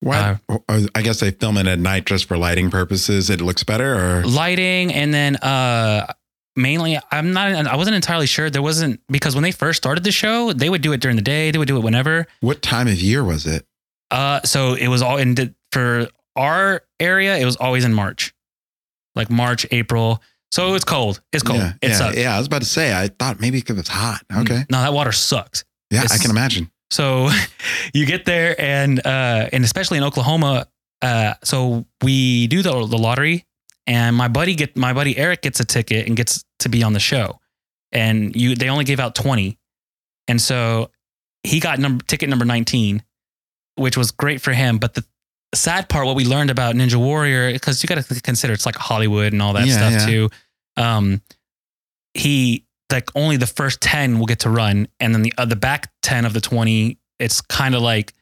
[0.01, 0.39] Why?
[0.69, 3.29] I guess they film it at night just for lighting purposes.
[3.29, 6.11] It looks better, or lighting and then uh
[6.57, 10.11] mainly i'm not i wasn't entirely sure there wasn't because when they first started the
[10.11, 12.87] show they would do it during the day they would do it whenever what time
[12.87, 13.65] of year was it?
[14.11, 17.37] Uh, so it was all in the, for our area.
[17.37, 18.33] It was always in March,
[19.15, 20.21] like March, April.
[20.51, 21.21] So it's cold.
[21.33, 21.59] It's cold.
[21.59, 22.17] Yeah, it yeah, sucks.
[22.17, 22.35] yeah.
[22.35, 22.93] I was about to say.
[22.93, 24.21] I thought maybe because it's hot.
[24.33, 24.63] Okay.
[24.69, 25.65] No, that water sucks.
[25.91, 26.71] Yeah, I can imagine.
[26.91, 27.29] So
[27.93, 30.67] you get there and uh, and especially in Oklahoma.
[31.01, 33.45] Uh, so we do the the lottery,
[33.85, 36.93] and my buddy get my buddy Eric gets a ticket and gets to be on
[36.93, 37.39] the show,
[37.91, 39.59] and you they only gave out twenty,
[40.27, 40.89] and so
[41.43, 43.03] he got number ticket number nineteen,
[43.75, 44.77] which was great for him.
[44.77, 45.03] But the
[45.55, 48.75] sad part, what we learned about Ninja Warrior, because you got to consider it's like
[48.75, 50.05] Hollywood and all that Yeah, stuff yeah.
[50.05, 50.29] too.
[50.77, 51.21] Um,
[52.13, 55.55] he like only the first 10 will get to run and then the uh, the
[55.55, 58.13] back 10 of the 20 it's kind of like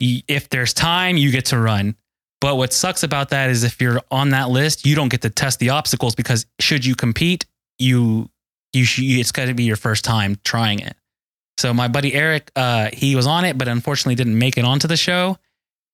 [0.00, 1.94] if there's time you get to run
[2.40, 5.30] but what sucks about that is if you're on that list you don't get to
[5.30, 7.46] test the obstacles because should you compete
[7.78, 8.28] you
[8.72, 10.96] you sh- it's got to be your first time trying it
[11.56, 14.88] so my buddy Eric uh he was on it but unfortunately didn't make it onto
[14.88, 15.38] the show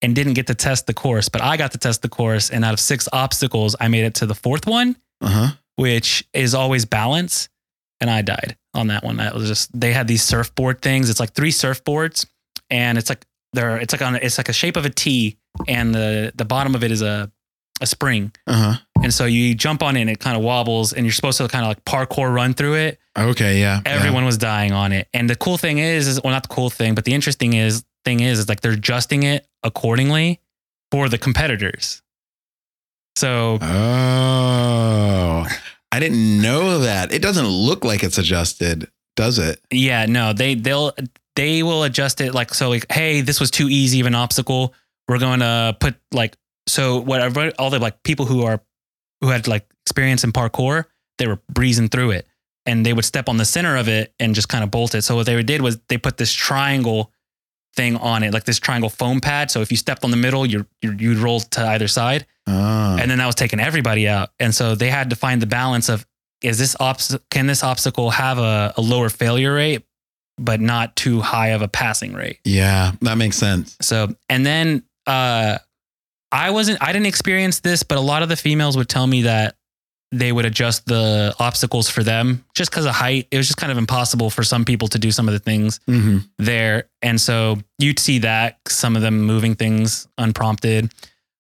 [0.03, 2.65] and didn't get to test the course but I got to test the course and
[2.65, 5.49] out of 6 obstacles I made it to the fourth one Uh huh.
[5.77, 7.49] which is always balance.
[8.03, 9.19] And I died on that one.
[9.19, 11.11] That was just they had these surfboard things.
[11.11, 12.25] It's like three surfboards,
[12.71, 15.37] and it's like they're it's like on it's like a shape of a T,
[15.69, 17.31] and the the bottom of it is a
[17.83, 18.33] a spring.
[18.47, 18.75] Uh huh.
[19.03, 21.49] And so you jump on it and it kind of wobbles, and you're supposed to
[21.49, 22.99] kind of like parkour run through it.
[23.19, 23.61] Okay.
[23.61, 23.83] Yeah.
[23.85, 23.93] yeah.
[23.93, 25.07] Everyone was dying on it.
[25.13, 27.85] And the cool thing is, is well, not the cool thing, but the interesting is
[28.11, 30.41] thing is, is like they're adjusting it accordingly
[30.91, 32.03] for the competitors.
[33.17, 35.47] So Oh,
[35.93, 37.13] I didn't know that.
[37.13, 39.61] It doesn't look like it's adjusted, does it?
[39.71, 40.93] Yeah, no, they they'll
[41.37, 44.75] they will adjust it like so like hey, this was too easy of an obstacle.
[45.09, 48.61] We're going to put like so whatever all the like people who are
[49.21, 50.85] who had like experience in parkour,
[51.19, 52.27] they were breezing through it
[52.67, 55.03] and they would step on the center of it and just kind of bolt it.
[55.03, 57.13] So what they did was they put this triangle
[57.77, 59.51] thing on it, like this triangle foam pad.
[59.51, 62.97] So if you stepped on the middle, you're, you're you'd roll to either side, Ah.
[63.01, 64.31] and then that was taking everybody out.
[64.41, 66.05] And so they had to find the balance of
[66.43, 69.85] is this obs- can this obstacle have a, a lower failure rate,
[70.39, 72.39] but not too high of a passing rate.
[72.45, 73.77] yeah, that makes sense.
[73.83, 75.59] So, and then uh,
[76.33, 79.23] I wasn't, I didn't experience this, but a lot of the females would tell me
[79.23, 79.57] that
[80.13, 83.29] they would adjust the obstacles for them just because of height.
[83.31, 85.79] It was just kind of impossible for some people to do some of the things
[85.87, 86.89] hmm there.
[87.03, 90.93] And so you'd see that some of them moving things unprompted.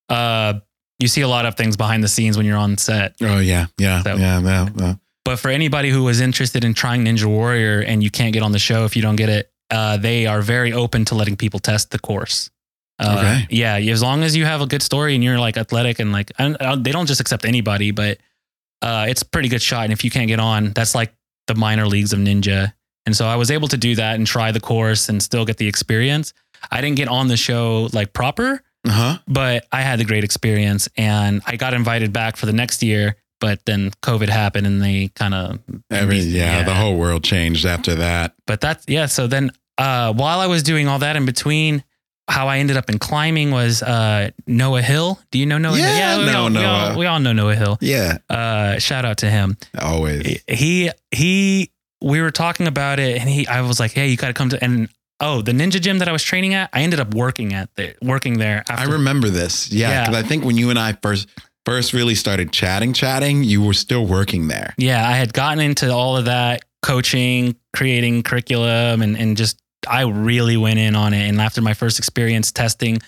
[0.08, 0.54] Uh,
[0.98, 3.16] you see a lot of things behind the scenes when you're on set.
[3.22, 4.94] Oh yeah, yeah, So- yeah, yeah, yeah.
[5.24, 8.52] But for anybody who was interested in trying Ninja Warrior and you can't get on
[8.52, 11.60] the show if you don't get it, uh, they are very open to letting people
[11.60, 12.50] test the course.
[12.98, 13.46] Uh, Okay.
[13.50, 16.32] Yeah, as long as you have a good story and you're like athletic and like,
[16.38, 18.18] uh, they don't just accept anybody, but
[18.82, 19.84] uh, it's a pretty good shot.
[19.84, 21.12] And if you can't get on, that's like
[21.46, 22.72] the minor leagues of Ninja.
[23.06, 25.56] And so I was able to do that and try the course and still get
[25.56, 26.32] the experience.
[26.70, 29.18] I didn't get on the show like proper, Uh huh.
[29.26, 33.16] but I had the great experience and I got invited back for the next year.
[33.40, 35.58] But then COVID happened and they kind of
[35.90, 38.34] Every yeah, the whole world changed after that.
[38.46, 39.06] But that's yeah.
[39.06, 41.82] So then, uh, while I was doing all that in between,
[42.30, 45.18] how I ended up in climbing was uh, Noah Hill.
[45.30, 45.78] Do you know Noah?
[45.78, 46.24] Yeah, Hill?
[46.26, 47.76] we, know all, we, all, we all know Noah Hill.
[47.80, 49.56] Yeah, Uh, shout out to him.
[49.78, 50.42] always.
[50.48, 51.70] He he.
[52.02, 53.46] We were talking about it, and he.
[53.46, 54.88] I was like, "Hey, you got to come to." And
[55.20, 57.94] oh, the ninja gym that I was training at, I ended up working at there,
[58.00, 58.64] working there.
[58.70, 59.70] After, I remember this.
[59.70, 60.06] Yeah, Yeah.
[60.08, 61.28] because I think when you and I first
[61.66, 64.72] first really started chatting, chatting, you were still working there.
[64.78, 70.02] Yeah, I had gotten into all of that coaching, creating curriculum, and and just I
[70.02, 71.28] really went in on it.
[71.28, 72.98] And after my first experience testing,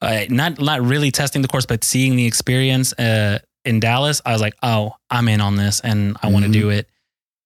[0.00, 4.32] uh, not not really testing the course, but seeing the experience uh, in Dallas, I
[4.32, 6.88] was like, oh, I'm in on this, and I want to do it.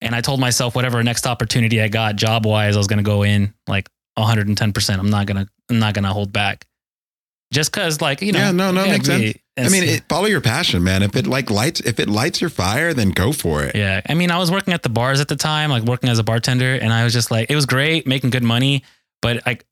[0.01, 3.03] And I told myself, whatever next opportunity I got job wise, I was going to
[3.03, 4.73] go in like 110.
[4.73, 6.67] percent I'm not gonna I'm not gonna hold back.
[7.53, 9.37] Just because, like you know, Yeah, no, no, yeah, makes sense.
[9.59, 11.03] I mean, it, follow your passion, man.
[11.03, 13.75] If it like lights, if it lights your fire, then go for it.
[13.75, 14.03] Yeah.
[14.07, 16.23] I mean, I was working at the bars at the time, like working as a
[16.23, 18.85] bartender, and I was just like, it was great, making good money,
[19.23, 19.65] but like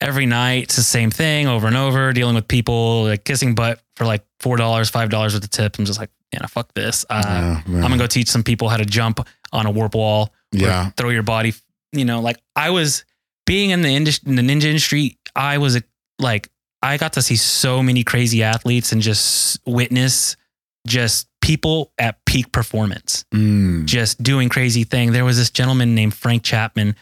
[0.00, 3.80] every night it's the same thing over and over, dealing with people, like kissing butt
[3.96, 5.78] for like four dollars, five dollars with the tip.
[5.78, 7.04] I'm just like, yeah, I fuck this.
[7.10, 7.60] Uh.
[7.66, 10.32] I'm gonna go teach some people how to jump on a warp wall.
[10.52, 10.90] Yeah.
[10.90, 11.54] throw your body.
[11.92, 13.04] You know, like I was
[13.46, 15.18] being in the industry, in the ninja industry.
[15.34, 15.80] I was
[16.18, 16.48] like,
[16.84, 20.36] I got to see so many crazy athletes and just witness
[20.86, 23.86] just people at peak performance Mm.
[23.86, 25.12] just doing crazy thing.
[25.12, 26.94] There was this gentleman named Frank Chapman.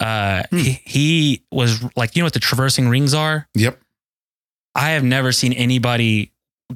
[0.00, 0.58] Uh, Hmm.
[0.58, 3.46] he, he was like, you know what the traversing rings are?
[3.54, 3.78] Yep.
[4.74, 6.32] I have never seen anybody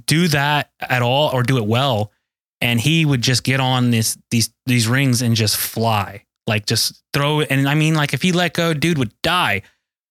[0.07, 2.13] do that at all or do it well.
[2.61, 7.03] And he would just get on this these these rings and just fly, like just
[7.13, 7.49] throw it.
[7.51, 9.63] And I mean, like if he let go, dude would die.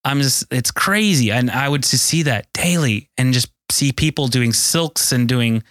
[0.05, 4.27] I'm just it's crazy, and I would just see that daily and just see people
[4.27, 5.63] doing silks and doing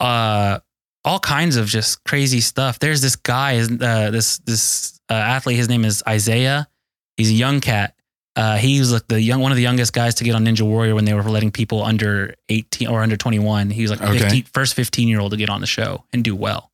[0.00, 0.58] uh
[1.04, 2.80] all kinds of just crazy stuff.
[2.80, 5.56] There's this guy, uh, this this uh, athlete.
[5.56, 6.68] His name is Isaiah.
[7.16, 7.94] He's a young cat.
[8.34, 10.62] Uh, he was like the young one of the youngest guys to get on Ninja
[10.62, 13.70] Warrior when they were letting people under 18 or under 21.
[13.70, 14.18] He was like Okay.
[14.18, 16.70] 50, first 15 year old to get on the show and do well.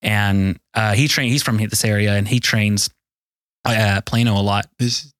[0.00, 1.32] And uh, he trained.
[1.32, 2.88] He's from this area and he trains
[3.66, 4.70] uh, at Plano a lot.
[4.78, 5.12] Is,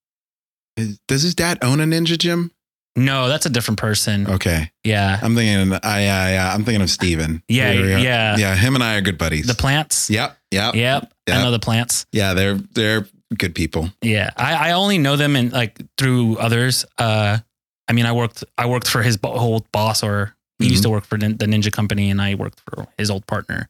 [0.78, 2.50] is, does his dad own a ninja gym?
[2.96, 4.26] No, that's a different person.
[4.28, 5.72] Okay, Yeah, I'm thinking.
[5.84, 7.42] I, I, I I'm thinking of Steven.
[7.48, 8.36] Yeah, yeah.
[8.36, 8.56] yeah.
[8.56, 9.46] Him and I are good buddies.
[9.46, 10.10] the plants.
[10.10, 11.42] Yep, yep, Yep, I Yep.
[11.44, 12.06] know the plants.
[12.12, 12.34] yeah.
[12.34, 13.90] They're they're good people.
[14.02, 16.84] Yeah, I, I only know them in like through others.
[16.98, 17.38] Uh,
[17.86, 20.90] I mean, I worked I worked for his bo- old boss, or he used to
[20.90, 23.68] work for nin- the Ninja Company, and I worked for his old partner.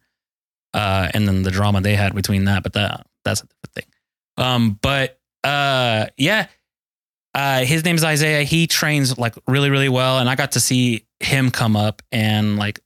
[0.73, 3.85] Uh, and then the drama they had between that, but that that's a different thing.
[4.39, 6.47] Um, but uh, yeah,
[7.39, 8.43] uh, his name is Isaiah.
[8.43, 12.57] He trains like really really well, and I got to see him come up and
[12.57, 12.81] like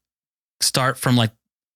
[0.61, 1.31] start from like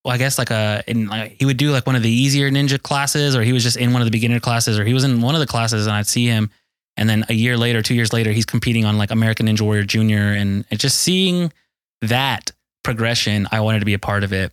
[0.05, 2.51] well, I guess like a in like he would do like one of the easier
[2.51, 5.05] ninja classes, or he was just in one of the beginner classes, or he was
[5.05, 6.51] in one of the classes, and I'd see him,
[6.99, 9.85] and then a year later, two years later, he's competing on like American Ninja Warrior
[9.85, 11.55] Junior, and it just seeing
[12.03, 12.51] that
[12.85, 14.53] progression, I wanted to be a part of it,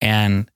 [0.00, 0.48] and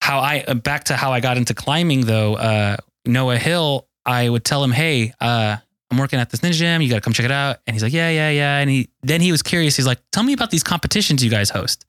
[0.00, 4.28] how I uh, back to how I got into climbing though, uh, Noah Hill, I
[4.28, 5.56] would tell him, hey, uh,
[5.94, 7.82] I'm working at this ninja gym, you got to come check it out, and he's
[7.84, 10.50] like, yeah, yeah, yeah, and he then he was curious, he's like, tell me about
[10.50, 11.86] these competitions you guys host.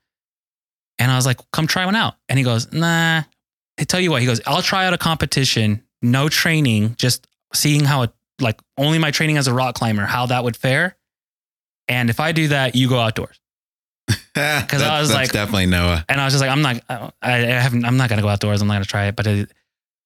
[1.00, 2.14] And I was like, come try one out.
[2.30, 3.24] And he goes, nah.
[3.80, 7.84] I tell you what, he goes, I'll try out a competition, no training, just seeing
[7.84, 10.96] how it, like, only my training as a rock climber, how that would fare.
[11.88, 13.40] And if I do that, you go outdoors.
[14.36, 16.06] Because I was like- definitely Noah.
[16.08, 18.28] And I was just like, I'm not, I, I haven't, I'm not going to go
[18.30, 18.62] outdoors.
[18.62, 19.16] I'm not going to try it.
[19.16, 19.52] But, it,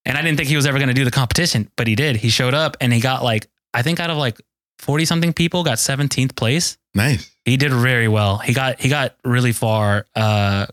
[0.06, 2.16] and I didn't think he was ever going to do the competition, but he did.
[2.16, 4.40] He showed up and he got like, I think out of like
[4.80, 6.78] 40 something people got 17th place.
[6.96, 7.30] Nice.
[7.46, 8.38] He did very well.
[8.38, 10.06] He got he got really far.
[10.16, 10.66] Uh,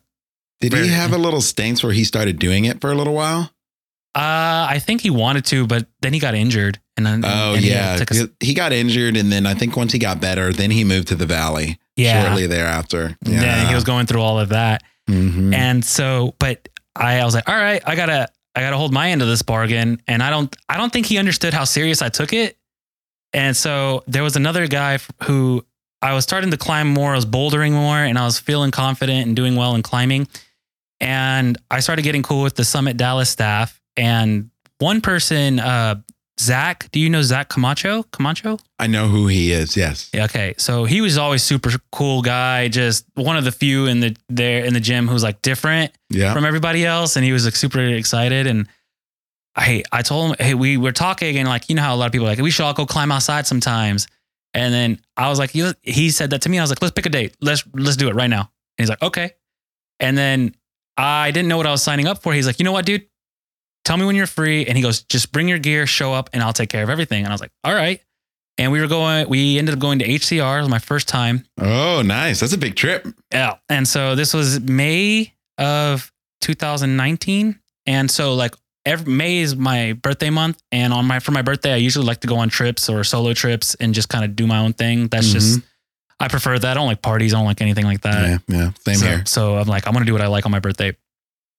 [0.60, 3.14] Did Very- he have a little stinks where he started doing it for a little
[3.14, 3.50] while?
[4.14, 7.62] uh, I think he wanted to, but then he got injured, and then Oh and
[7.62, 10.52] he yeah, took a- he got injured, and then I think once he got better,
[10.54, 11.78] then he moved to the valley.
[11.96, 12.22] yeah.
[12.24, 13.16] shortly thereafter.
[13.24, 15.54] Yeah, Then he was going through all of that, Mhm.
[15.54, 19.10] and so, but I, I was like, all right, I gotta I gotta hold my
[19.10, 22.08] end of this bargain, and I don't I don't think he understood how serious I
[22.08, 22.55] took it,
[23.36, 25.64] and so there was another guy who
[26.02, 29.26] I was starting to climb more, I was bouldering more, and I was feeling confident
[29.26, 30.26] and doing well in climbing,
[31.00, 35.96] and I started getting cool with the Summit Dallas staff, and one person, uh,
[36.38, 38.02] Zach, do you know Zach Camacho?
[38.12, 38.58] Camacho?
[38.78, 39.74] I know who he is.
[39.74, 40.10] Yes.
[40.12, 44.00] Yeah, Okay, so he was always super cool guy, just one of the few in
[44.00, 46.34] the there in the gym who's like different Yeah.
[46.34, 48.46] from everybody else, and he was like super excited.
[48.46, 48.68] And
[49.56, 52.06] I I told him, hey, we were talking, and like you know how a lot
[52.06, 54.06] of people are like we should all go climb outside sometimes.
[54.54, 56.58] And then I was like, he, he said that to me.
[56.58, 57.36] I was like, let's pick a date.
[57.42, 58.40] Let's let's do it right now.
[58.40, 59.32] And he's like, okay.
[60.00, 60.54] And then
[60.96, 62.32] I didn't know what I was signing up for.
[62.32, 63.06] He's like, you know what, dude?
[63.84, 64.66] Tell me when you're free.
[64.66, 67.22] And he goes, just bring your gear, show up, and I'll take care of everything.
[67.22, 68.00] And I was like, all right.
[68.58, 70.58] And we were going, we ended up going to HCR.
[70.58, 71.44] It was my first time.
[71.60, 72.40] Oh, nice.
[72.40, 73.06] That's a big trip.
[73.30, 73.56] Yeah.
[73.68, 77.60] And so this was May of 2019.
[77.84, 78.54] And so like
[78.86, 80.62] every May is my birthday month.
[80.72, 83.34] And on my for my birthday, I usually like to go on trips or solo
[83.34, 85.08] trips and just kind of do my own thing.
[85.08, 85.60] That's just
[86.18, 86.70] I prefer that.
[86.70, 87.34] I don't like parties.
[87.34, 88.40] I don't like anything like that.
[88.48, 88.56] yeah.
[88.56, 88.70] Yeah.
[88.86, 89.26] Same so, here.
[89.26, 90.96] So I'm like, I'm gonna do what I like on my birthday.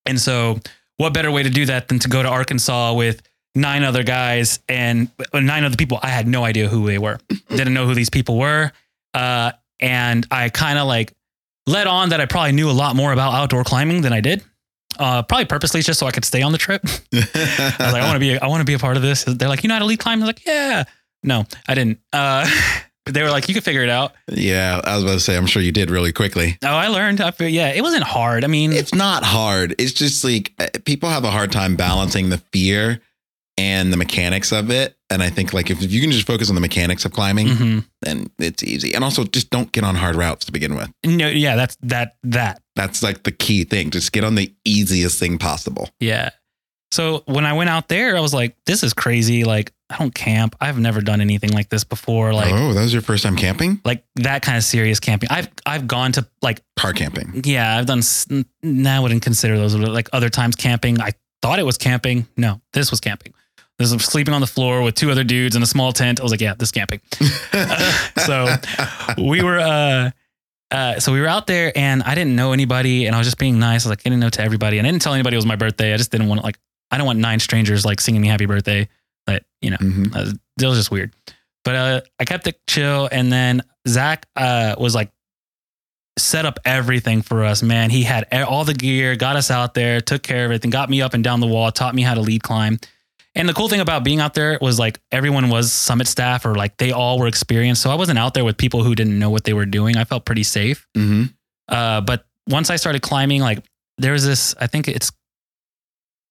[0.06, 0.60] And so,
[0.96, 3.22] what better way to do that than to go to Arkansas with
[3.54, 6.00] nine other guys and uh, nine other people?
[6.02, 7.20] I had no idea who they were.
[7.50, 8.72] Didn't know who these people were.
[9.14, 11.14] Uh, and I kind of like
[11.68, 14.44] let on that I probably knew a lot more about outdoor climbing than I did.
[15.00, 16.82] Uh, probably purposely just so I could stay on the trip.
[17.14, 19.24] I was like, I want to be, I want to be a part of this.
[19.24, 20.20] They're like, you know how to lead climb?
[20.20, 20.84] I was like, yeah.
[21.24, 22.00] No, I didn't.
[22.14, 22.50] Uh,
[23.06, 24.14] but they were like, you can figure it out.
[24.28, 24.82] yeah.
[24.84, 26.58] I was about to say, I'm sure you did really quickly.
[26.64, 27.22] Oh, I learned.
[27.22, 28.44] I feel, yeah, it wasn't hard.
[28.44, 29.76] I mean, It's not hard.
[29.78, 33.02] It's just like uh, people have a hard time balancing the fear
[33.58, 34.96] and the mechanics of it.
[35.10, 37.86] And I think like if, you can just focus on the mechanics of climbing, mhm.
[38.02, 38.94] then it's easy.
[38.94, 40.92] And also just don't get on hard routes to begin with.
[41.06, 43.90] no, yeah, that's that that That's like the key thing.
[43.90, 45.90] Just get on the easiest thing possible.
[46.00, 46.30] yeah.
[46.92, 49.44] So when I went out there, I was like, this is crazy.
[49.44, 50.56] Like, I don't camp.
[50.62, 52.34] I've never done anything like this before.
[52.34, 53.82] Like, oh, that was your first time camping?
[53.84, 55.28] like that kind of serious camping.
[55.30, 57.42] I've I've gone to like Car camping.
[57.44, 58.02] yeah, I've done.
[58.64, 61.02] Now I wouldn't consider those like other times camping.
[61.02, 61.12] I
[61.42, 62.26] thought it was camping.
[62.38, 63.34] No, this was camping.
[63.78, 66.22] This was sleeping on the floor with two other dudes in a small tent.
[66.22, 67.02] I was like, yeah, this is camping.
[68.26, 68.48] so
[69.18, 70.12] we were uh
[70.72, 73.38] uh so we were out there and I didn't know anybody and I was just
[73.38, 73.86] being nice.
[73.86, 75.56] I was like getting no to everybody and I didn't tell anybody it was my
[75.56, 75.94] birthday.
[75.94, 76.58] I just didn't want like
[76.92, 78.88] I don't want nine strangers like singing me happy birthday.
[79.26, 80.16] But you know, Mhm.
[80.16, 81.14] uh, it was just weird.
[81.64, 85.12] But uh I kept it chill and then Zach uh was like
[86.18, 87.90] set up everything for us, man.
[87.92, 91.02] He had all the gear, got us out there, took care of everything, got me
[91.02, 92.80] up and down the wall, taught me how to lead climb.
[93.38, 96.56] And the cool thing about being out there was like everyone was summit staff or
[96.56, 97.82] like they all were experienced.
[97.84, 99.96] So I wasn't out there with people who didn't know what they were doing.
[99.96, 100.88] I felt pretty safe.
[100.96, 101.26] hmm
[101.70, 103.64] Uh, but once I started climbing, like
[103.98, 105.12] there was this, I think it's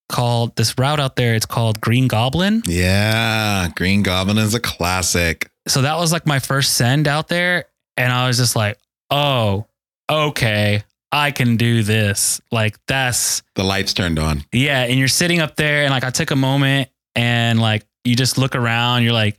[0.09, 1.35] called this route out there.
[1.35, 2.63] It's called Green Goblin.
[2.67, 3.69] Yeah.
[3.75, 5.51] Green Goblin is a classic.
[5.69, 7.65] So that was like my first send out there.
[7.97, 8.79] And I was just like,
[9.11, 9.67] oh,
[10.11, 12.41] okay, I can do this.
[12.53, 14.45] Like that's, The lights turned on.
[14.53, 14.83] yeah.
[14.85, 18.39] And you're sitting up there and like I took a moment and like you just
[18.39, 19.37] look around, you're like,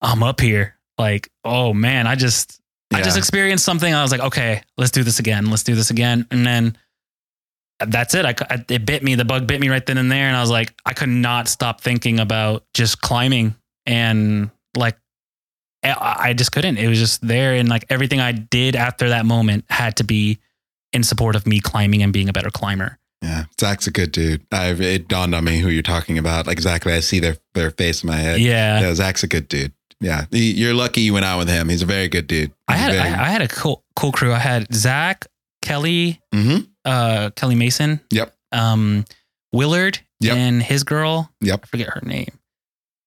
[0.00, 0.76] I'm up here.
[0.98, 2.60] Like, oh man, I just,
[2.92, 3.92] I just experienced something.
[3.92, 5.46] I was like, okay, let's do this again.
[5.50, 6.26] Let's do this again.
[6.30, 6.78] And then
[7.80, 8.24] that's it.
[8.24, 9.16] I, I- it bit me.
[9.16, 10.28] The bug bit me right then and there.
[10.28, 13.56] And I was like, I could not stop thinking about just climbing
[13.86, 14.96] and like,
[15.82, 16.78] I I just couldn't.
[16.78, 17.54] It was just there.
[17.54, 20.38] And like everything I did after that moment had to be
[20.92, 22.98] in support of me climbing and being a better climber.
[23.24, 23.44] Yeah.
[23.60, 24.46] Zach's a good dude.
[24.52, 26.46] I, it dawned on me who you're talking about.
[26.46, 26.92] Like exactly.
[26.92, 28.40] I see their, their face in my head.
[28.40, 28.80] Yeah.
[28.80, 29.72] Yeah, Zach's a good dude.
[30.00, 31.68] Yeah, you're lucky you went out with him.
[31.70, 32.52] He's a very good dude.
[32.68, 34.32] I had, Very- I, I had a cool, cool crew.
[34.34, 35.26] I had Zach,
[35.62, 36.68] Kelly, Mhm.
[36.84, 38.00] uh, Kelly Mason.
[38.10, 38.34] Yep.
[38.52, 39.04] Um,
[39.52, 40.36] Willard Yep.
[40.36, 41.30] and his girl.
[41.40, 41.60] Yep.
[41.62, 42.28] I forget her name,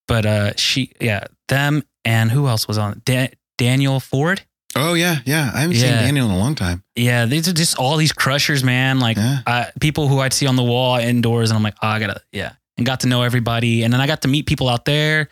[0.07, 3.01] but uh, she, yeah, them and who else was on?
[3.05, 4.41] Da- Daniel Ford.
[4.77, 5.51] Oh yeah, yeah.
[5.53, 6.83] I haven't seen Daniel in a long time.
[6.95, 8.99] Yeah, these are just all these crushers, man.
[8.99, 9.39] Like Yeah.
[9.45, 12.21] uh, people who I'd see on the wall indoors, and I'm like, oh, I gotta,
[12.31, 15.29] yeah, and got to know everybody, and then I got to meet people out there.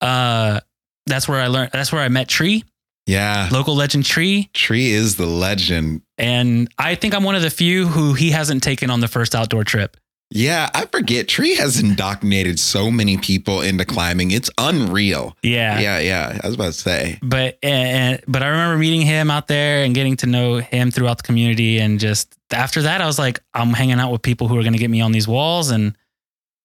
[0.00, 0.60] Uh,
[1.06, 1.70] that's where I learned.
[1.72, 2.64] That's where I met Tree,
[3.06, 3.48] Yeah.
[3.50, 6.02] local legend Tree, Tree is the legend.
[6.18, 9.34] and I think I'm one of the few who he hasn't taken on the first
[9.34, 9.96] outdoor trip.
[10.34, 11.28] Yeah, I forget.
[11.28, 14.30] Tree has indoctrinated so many people into climbing.
[14.30, 15.36] It's unreal.
[15.42, 15.78] Yeah.
[15.78, 16.38] Yeah, yeah.
[16.42, 17.18] I was about to say.
[17.22, 21.18] But and, but I remember meeting him out there and getting to know him throughout
[21.18, 24.56] the community, and just after that, I was like, I'm hanging out with people who
[24.58, 25.96] are going to get me on these walls, and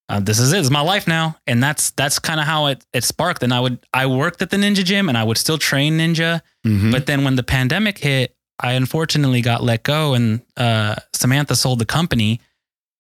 [0.09, 0.59] uh, this is it.
[0.59, 3.43] It's my life now, and that's that's kind of how it it sparked.
[3.43, 6.41] And I would I worked at the Ninja Gym, and I would still train Ninja.
[6.65, 6.91] Mhm.
[6.91, 11.80] But then when the pandemic hit, I unfortunately got let go, and uh, Samantha sold
[11.80, 12.39] the company.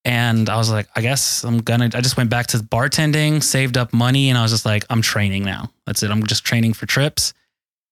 [0.07, 1.89] And I was like, I guess I'm gonna.
[1.93, 5.01] I just went back to bartending, saved up money, and I was just like, I'm
[5.01, 5.69] training now.
[5.85, 6.09] That's it.
[6.09, 7.33] I'm just training for trips.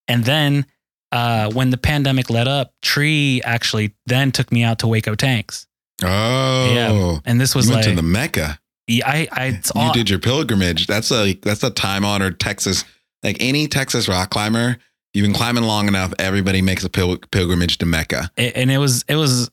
[0.08, 0.66] And then
[1.12, 5.68] uh, when the pandemic let up, Tree actually then took me out to Hueco Tanks,
[6.04, 8.60] oh, Yeah, and this was you went like, to the Mecca.
[8.88, 10.88] yeah, I, I, it's You did your pilgrimage.
[10.88, 12.86] That's a that's a time honored Texas.
[13.24, 14.78] Like any Texas rock climber,
[15.14, 16.14] you've been climbing long enough.
[16.18, 18.32] Everybody makes a pil- pilgrimage to Mecca.
[18.38, 19.50] it- and it was it was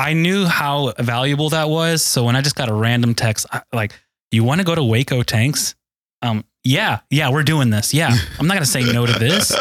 [0.00, 2.02] I knew how valuable that was.
[2.02, 3.92] So when I just got a random text I- like,
[4.30, 5.74] "You want to go to Hueco Tanks?"
[6.22, 7.92] Um, yeah, yeah, we're doing this.
[7.94, 9.52] Yeah, I'm not gonna say no to this.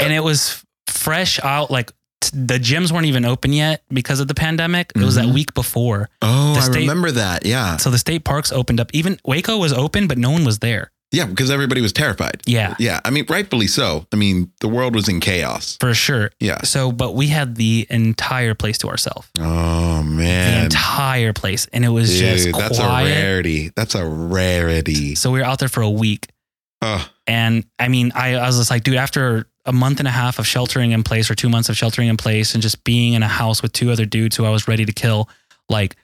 [0.00, 1.70] And it was fresh out.
[1.70, 4.92] Like t- the gyms weren't even open yet because of the pandemic.
[4.96, 5.34] It was that Mhm.
[5.34, 6.08] week before.
[6.22, 7.44] oh, The I state- remember that.
[7.46, 8.90] Yeah, So the state parks opened up.
[8.92, 10.90] Even Hueco was open, but no one was there.
[11.12, 12.42] Yeah, because everybody was terrified.
[12.46, 14.06] Yeah, Yeah, I mean, rightfully so.
[14.12, 15.76] I mean, the world was in chaos.
[15.80, 16.30] for sure.
[16.40, 16.62] Yeah.
[16.62, 19.28] So, but we had the entire place to ourselves.
[19.38, 20.58] Oh man.
[20.58, 22.68] The entire place, and it was just Dude, quiet.
[22.70, 23.70] that's a rarity.
[23.76, 25.14] That's a rarity.
[25.14, 26.28] So we were out there for a week.
[26.82, 30.10] Oh, And I mean, I, I was just like, dude, after a month and a
[30.10, 33.14] half of sheltering in place or two months of sheltering in place and just being
[33.14, 35.28] in a house with two other dudes who I was ready to kill,
[35.70, 35.96] like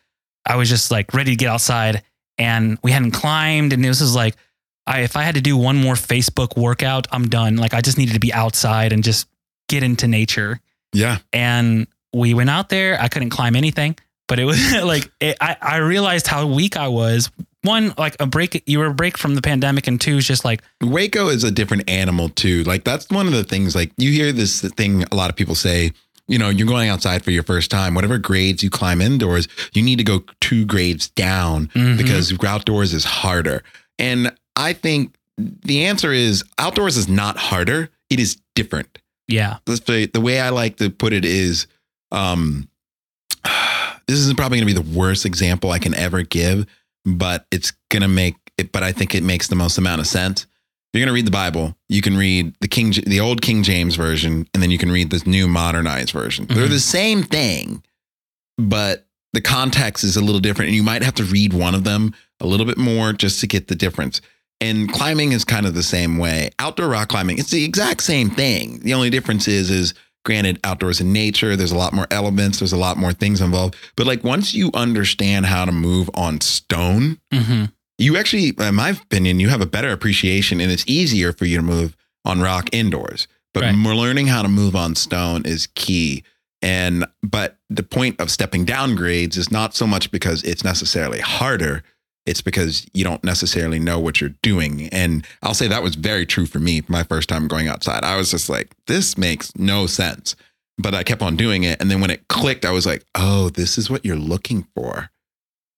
[0.47, 2.03] I was just like ready to get outside
[2.39, 3.73] and we hadn't climbed.
[3.75, 4.35] And this was like,
[4.87, 7.57] I, if I had to do one more Facebook workout, I'm done.
[7.57, 9.29] Like I just needed to be outside and just
[9.69, 10.61] get into nature.
[10.93, 11.19] yeah.
[11.33, 13.01] And we went out there.
[13.01, 13.97] I couldn't climb anything,
[14.29, 17.31] but it was like, it, I, I realized how weak I was.
[17.63, 19.87] One, like a break, you were a break from the pandemic.
[19.87, 22.65] And two, is just like, Hueco is a different animal too.
[22.65, 23.75] Like that's one of the things.
[23.77, 25.93] Like you hear this thing a lot of people say.
[26.29, 27.95] You know, you're going outside for your first time.
[27.95, 31.97] Whatever grades you climb indoors, you need to go two grades down Mhm.
[31.97, 33.63] because outdoors is harder.
[33.99, 37.91] And I think the answer is outdoors is not harder.
[38.11, 38.99] It is different.
[39.29, 41.67] yeah, Let's say the way I like to put it is,
[42.11, 42.69] um,
[44.07, 46.67] this is probably going to be the worst example I can ever give,
[47.05, 50.07] but it's going to make it, but I think it makes the most amount of
[50.07, 50.47] sense.
[50.93, 51.75] You're going to read the Bible.
[51.89, 55.09] You can read the King, the old King James version, and then you can read
[55.11, 56.47] this new modernized version.
[56.47, 56.71] They're Mhm.
[56.71, 57.83] the same thing,
[58.59, 61.85] but the context is a little different, and you might have to read one of
[61.85, 64.21] them a little bit more just to get the difference.
[64.63, 66.51] And climbing is kind of the same way.
[66.59, 68.79] Outdoor rock climbing, it's the exact same thing.
[68.81, 69.93] The only difference is, is
[70.25, 73.75] granted, outdoors in nature, there's a lot more elements, there's a lot more things involved.
[73.97, 77.65] But like once you understand how to move on stone, hmm
[77.99, 81.59] you actually, in my opinion, you have a better appreciation and it's easier for you
[81.59, 83.29] to move on rock indoors.
[83.55, 83.75] But Right.
[83.77, 86.25] learning how to move on stone is key.
[86.63, 91.21] And but the point of stepping down grades is not so much because it's necessarily
[91.21, 91.85] harder.
[92.25, 94.89] It's because you don't necessarily know what you're doing.
[94.91, 98.05] And I'll say that was very true for me my first time going outside.
[98.05, 100.37] I was just like, this makes no sense.
[100.79, 101.81] But I kept on doing it.
[101.81, 105.11] And then when it clicked, I was like, oh, this is what you're looking for.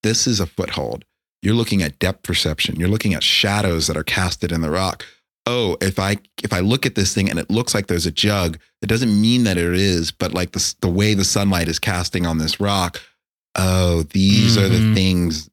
[0.03, 1.05] This is a foothold.
[1.43, 2.77] You're looking at depth perception.
[2.77, 5.05] You're looking at shadows that are casted in the rock.
[5.47, 8.11] Oh, if I if I look at this thing and it looks like there's a
[8.11, 11.79] jug, it doesn't mean that it is, but like the the way the sunlight is
[11.79, 13.01] casting on this rock.
[13.57, 14.95] Oh, these are the Mhm.
[14.95, 15.51] things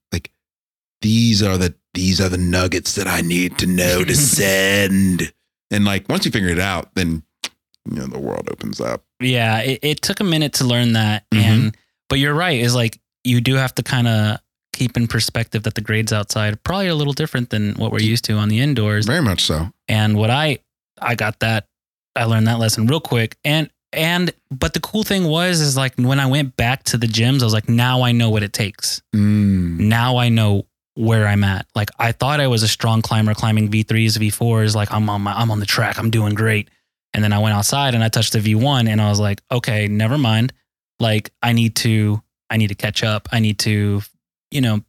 [1.02, 4.16] these are the these are the nuggets that I need to know to
[4.62, 5.32] send.
[5.72, 7.24] And like once you figure it out, then
[7.90, 9.04] you know the world opens up.
[9.20, 11.40] Yeah, it, it took a minute to learn that, Mhm.
[11.42, 11.78] and
[12.10, 12.60] but you're right.
[12.60, 14.38] Is like you do have to kind of
[14.74, 18.00] keep in perspective that the grades outside are probably a little different than what we're
[18.02, 19.06] used to on the indoors.
[19.06, 19.70] Very much so.
[19.88, 20.60] And what I
[21.02, 21.68] I got that
[22.16, 23.38] I learned that lesson real quick.
[23.44, 27.08] And and but the cool thing was is like when I went back to the
[27.08, 29.02] gyms, I was like, now I know what it takes.
[29.16, 29.80] Mm.
[29.80, 30.66] Now I know
[30.96, 31.66] where I'm at.
[31.76, 35.34] Like I thought I was a strong climber climbing V3s, V4s, like I'm on my
[35.34, 36.70] I'm on the track, I'm doing great.
[37.14, 39.88] And then I went outside and I touched the V1 and I was like, okay,
[39.88, 40.54] never mind.
[41.00, 43.30] Like I need to I need to catch up.
[43.32, 44.02] I need to,
[44.50, 44.82] you know,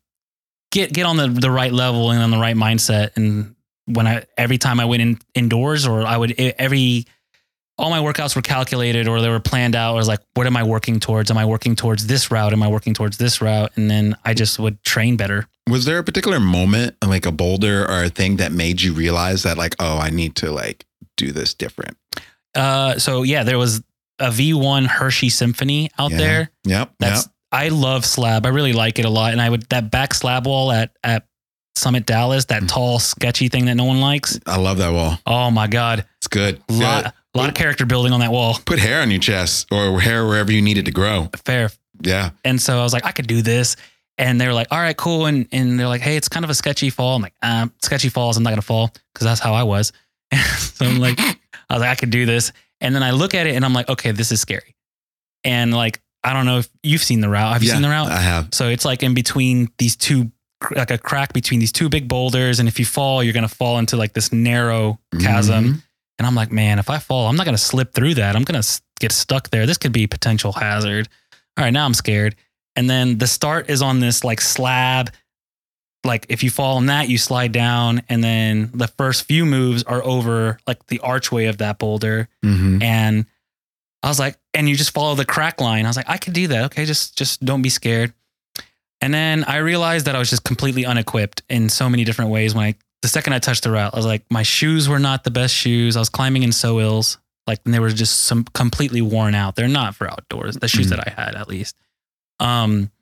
[0.71, 3.55] get get on the the right level and on the right mindset and
[3.87, 7.07] when I every time I went in indoors or I would every
[7.83, 9.91] all my workouts were calculated or they were planned out.
[9.93, 11.31] I was like, what am I working towards?
[11.33, 12.53] Am I working towards this route?
[12.53, 13.73] Am I working towards this route?
[13.77, 15.49] And then I just would train better.
[15.69, 19.43] Was there a particular moment, like a boulder or a thing that made you realize
[19.43, 21.97] that, like, oh, I need to like do this different?
[22.55, 23.83] Uh, so yeah, there was
[24.21, 26.17] a V1 Hershey Symphony out Yeah.
[26.19, 26.51] there.
[26.65, 26.95] Yep.
[27.01, 27.33] That's yep.
[27.51, 28.47] I love slab.
[28.47, 29.33] I really like it a lot.
[29.33, 31.27] And I would that back slab wall at at
[31.75, 34.39] Summit Dallas, that tall, sketchy thing that no one likes.
[34.47, 35.19] I love that wall.
[35.27, 36.61] Oh my god, It's good.
[36.69, 37.11] a lot, Yeah.
[37.35, 38.59] lot of character building on that wall.
[38.65, 41.31] Put hair on your chest or hair wherever you need it to grow.
[41.45, 41.71] Fair.
[42.01, 42.31] Yeah.
[42.45, 43.77] And so I was like, I could do this.
[44.19, 45.27] And they were like, all right, cool.
[45.27, 47.17] And and they're like, hey, it's kind of a sketchy fall.
[47.17, 48.37] I'm like, um, sketchy falls.
[48.37, 49.93] I'm not gonna fall because that's how I was.
[50.59, 52.53] so I'm like, I was like, I could do this.
[52.83, 54.77] And then I look at it and I'm like, okay, this is scary.
[55.45, 57.53] And like, I don't know if you've seen the route.
[57.53, 58.09] Have you yeah, seen the route?
[58.11, 58.49] I have.
[58.53, 60.31] So it's like in between these two,
[60.71, 62.59] like a crack between these two big boulders.
[62.61, 65.65] And if you fall, you're going to fall into like this narrow chasm.
[65.65, 65.83] Mhm.
[66.19, 68.37] And I'm like, man, if I fall, I'm not going to slip through that.
[68.37, 69.67] I'm going to get stuck there.
[69.67, 71.09] This could be a potential hazard.
[71.57, 72.37] All right, now I'm scared.
[72.77, 75.11] And then the start is on this like slab.
[76.05, 78.03] Like if you fall on that, you slide down.
[78.09, 82.29] And then the first few moves are over like the archway of that boulder.
[82.45, 82.83] Mhm.
[82.83, 83.27] And
[84.03, 85.85] I was like, and you just follow the crack line.
[85.85, 86.65] I was like, I could do that.
[86.67, 88.13] Okay, just just don't be scared.
[89.03, 92.55] And then I realized that I was just completely unequipped in so many different ways.
[92.55, 95.25] When I the second I touched the route, I was like, my shoes were not
[95.25, 95.97] the best shoes.
[95.97, 97.17] I was climbing in So iLLs,
[97.49, 99.57] like they were just some completely worn out.
[99.57, 100.55] They're not for outdoors.
[100.57, 100.91] The shoes Mhm.
[100.91, 101.75] that I had, at least.
[102.39, 102.93] Um,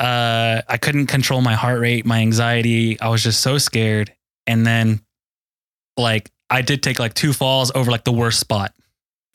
[0.00, 2.98] uh, I couldn't control my heart rate, my anxiety.
[3.00, 4.12] I was just so scared.
[4.46, 5.00] And then,
[5.96, 8.72] like, I did take like two falls over like the worst spot.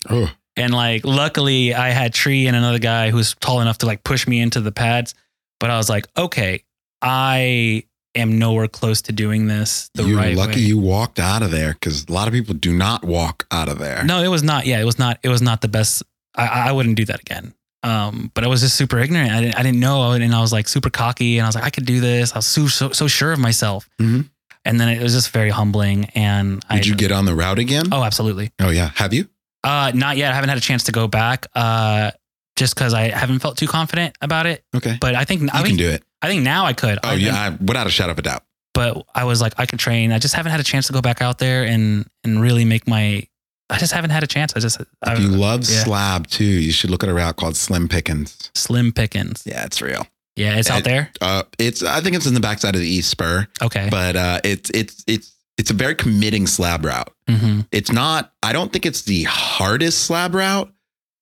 [0.09, 0.29] Oh.
[0.55, 4.03] And like, luckily, I had Tree and another guy who was tall enough to like
[4.03, 5.13] push me into the pads.
[5.59, 6.63] But I was like, okay,
[7.01, 7.83] I
[8.15, 10.61] am nowhere close to doing this the You're right lucky way.
[10.61, 13.77] you walked out of there because a lot of people do not walk out of
[13.79, 14.03] there.
[14.03, 14.65] No, it was not.
[14.65, 15.19] Yeah, it was not.
[15.23, 16.03] It was not the best.
[16.35, 17.53] I, I wouldn't do that again.
[17.83, 19.31] Um, but I was just super ignorant.
[19.31, 21.63] I didn't, I didn't know, and I was like super cocky, and I was like,
[21.63, 22.33] I could do this.
[22.33, 23.87] I was so so, so sure of myself.
[23.99, 24.29] Mhm.
[24.65, 26.05] And then it was just very humbling.
[26.13, 27.85] And I Did you get on the route again?
[27.93, 28.51] Oh, absolutely.
[28.59, 28.89] Oh, yeah.
[28.95, 29.29] Have you?
[29.63, 30.31] Uh, not yet.
[30.31, 31.45] I haven't had a chance to go back.
[31.55, 32.11] Uh,
[32.57, 34.65] just because I haven't felt too confident about it.
[34.75, 34.97] Okay.
[34.99, 36.03] But I think You I can think do it.
[36.21, 36.97] I think now I could.
[37.03, 37.49] Oh, I yeah.
[37.49, 38.43] think- I, without a shadow of a doubt.
[38.73, 40.11] but I was like, I could train.
[40.11, 42.87] I just haven't had a chance to go back out there and and really make
[42.87, 43.25] my.
[43.69, 44.53] I just haven't had a chance.
[44.55, 45.83] I just I, If you love yeah.
[45.83, 48.49] slab too, you should look at a route called Slim Pickens.
[48.55, 49.43] slim pickings.
[49.45, 50.05] Yeah, it's real.
[50.37, 51.11] Yeah, it's out there.
[51.19, 53.87] Uh, it's I think it's in the backside of the East Spur, Okay.
[53.91, 57.11] but uh, it's it's it's it's a very committing slab route.
[57.27, 58.31] hmm It's not.
[58.43, 60.71] I don't think it's the hardest slab route.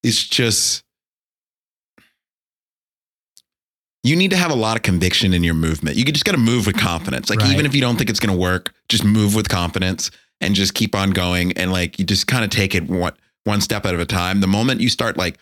[0.03, 0.83] It's just
[4.05, 5.97] you need to have a lot of conviction in your movement.
[5.97, 7.29] You just got to move with confidence.
[7.29, 7.51] Like Right.
[7.51, 10.73] even if you don't think it's going to work, just move with confidence and just
[10.75, 11.53] keep on going.
[11.53, 13.13] And like you just kind of take it one
[13.45, 14.41] one step at a time.
[14.41, 15.37] The moment you start like,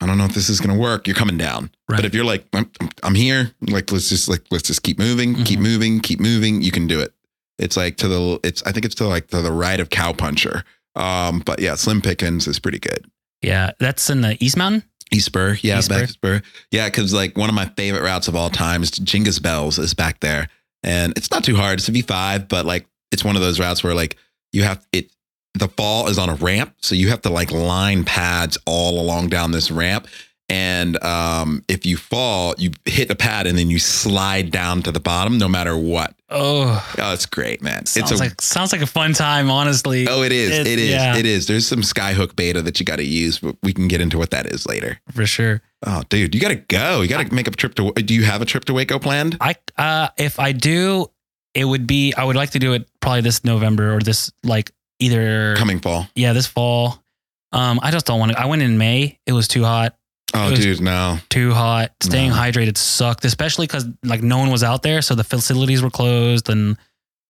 [0.00, 1.70] I don't know if this is going to work, you're coming down.
[1.88, 1.96] Right.
[1.98, 2.70] But if you're like, I'm,
[3.02, 5.62] I'm here, like let's just like let's just keep moving, keep Mhm.
[5.62, 6.62] moving, keep moving.
[6.62, 7.12] You can do it.
[7.58, 10.62] It's like to the it's I think it's to like to the right of Cowpuncher.
[10.96, 13.06] Um, but yeah, Slim Pickens is pretty good.
[13.42, 14.84] Yeah, that's in the East Mountain.
[15.12, 18.36] East Spur, yeah, East back Spur, yeah, because like one of my favorite routes of
[18.36, 20.48] all time is Jingus Bells is back there,
[20.82, 21.78] and it's not too hard.
[21.78, 24.16] It's a V five, but like it's one of those routes where like
[24.52, 25.10] you have it.
[25.56, 29.28] The fall is on a ramp, so you have to like line pads all along
[29.28, 30.08] down this ramp.
[30.50, 34.92] And um, if you fall, you hit the pad and then you slide down to
[34.92, 36.14] the bottom, no matter what.
[36.28, 37.86] Oh, Oh, it's great, man.
[37.86, 39.50] sounds it's a like sounds like a fun time.
[39.50, 40.06] Honestly.
[40.06, 40.50] Oh, it is.
[40.50, 40.90] It's- it is.
[40.90, 41.16] yeah.
[41.16, 41.46] It is.
[41.46, 44.30] There's some skyhook beta that you got to use, but we can get into what
[44.32, 44.98] that is later.
[45.12, 45.62] for sure.
[45.86, 47.00] Oh, dude, you got to go.
[47.00, 47.92] You got to make a trip to.
[47.92, 49.36] Do you have a trip to Hueco planned?
[49.40, 51.06] I uh, if I do,
[51.54, 52.12] it would be.
[52.14, 56.06] I would like to do it probably this November or this like either Coming fall.
[56.14, 57.02] yeah this fall.
[57.52, 58.40] Um, I just don't want to.
[58.40, 59.18] I went in May.
[59.26, 59.96] It was too hot.
[60.34, 61.18] Oh, dude, no.
[61.30, 61.92] Too hot.
[62.02, 62.36] Staying No.
[62.36, 66.48] hydrated sucked, especially because like no one was out there, so the facilities were closed
[66.48, 66.76] and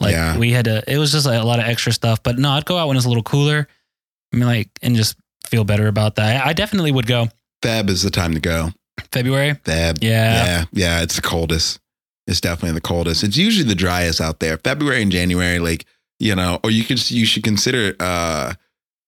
[0.01, 0.39] like Yeah.
[0.39, 0.83] we had to.
[0.91, 2.23] It was just like, a lot of extra stuff.
[2.23, 3.69] But no, I'd go out when it's a little cooler.
[4.33, 6.45] I mean, like and just feel better about that.
[6.47, 7.29] I, I definitely would go
[7.63, 8.71] Feb is the time to go.
[9.13, 9.53] February.
[9.53, 9.99] Feb.
[10.03, 10.45] Yeah.
[10.45, 10.65] Yeah.
[10.73, 11.03] Yeah.
[11.03, 11.81] It's the coldest.
[12.27, 13.23] It's definitely the coldest.
[13.23, 14.57] It's usually the driest out there.
[14.59, 15.85] February and January, like,
[16.19, 18.55] you know, or you could, you should consider, uh,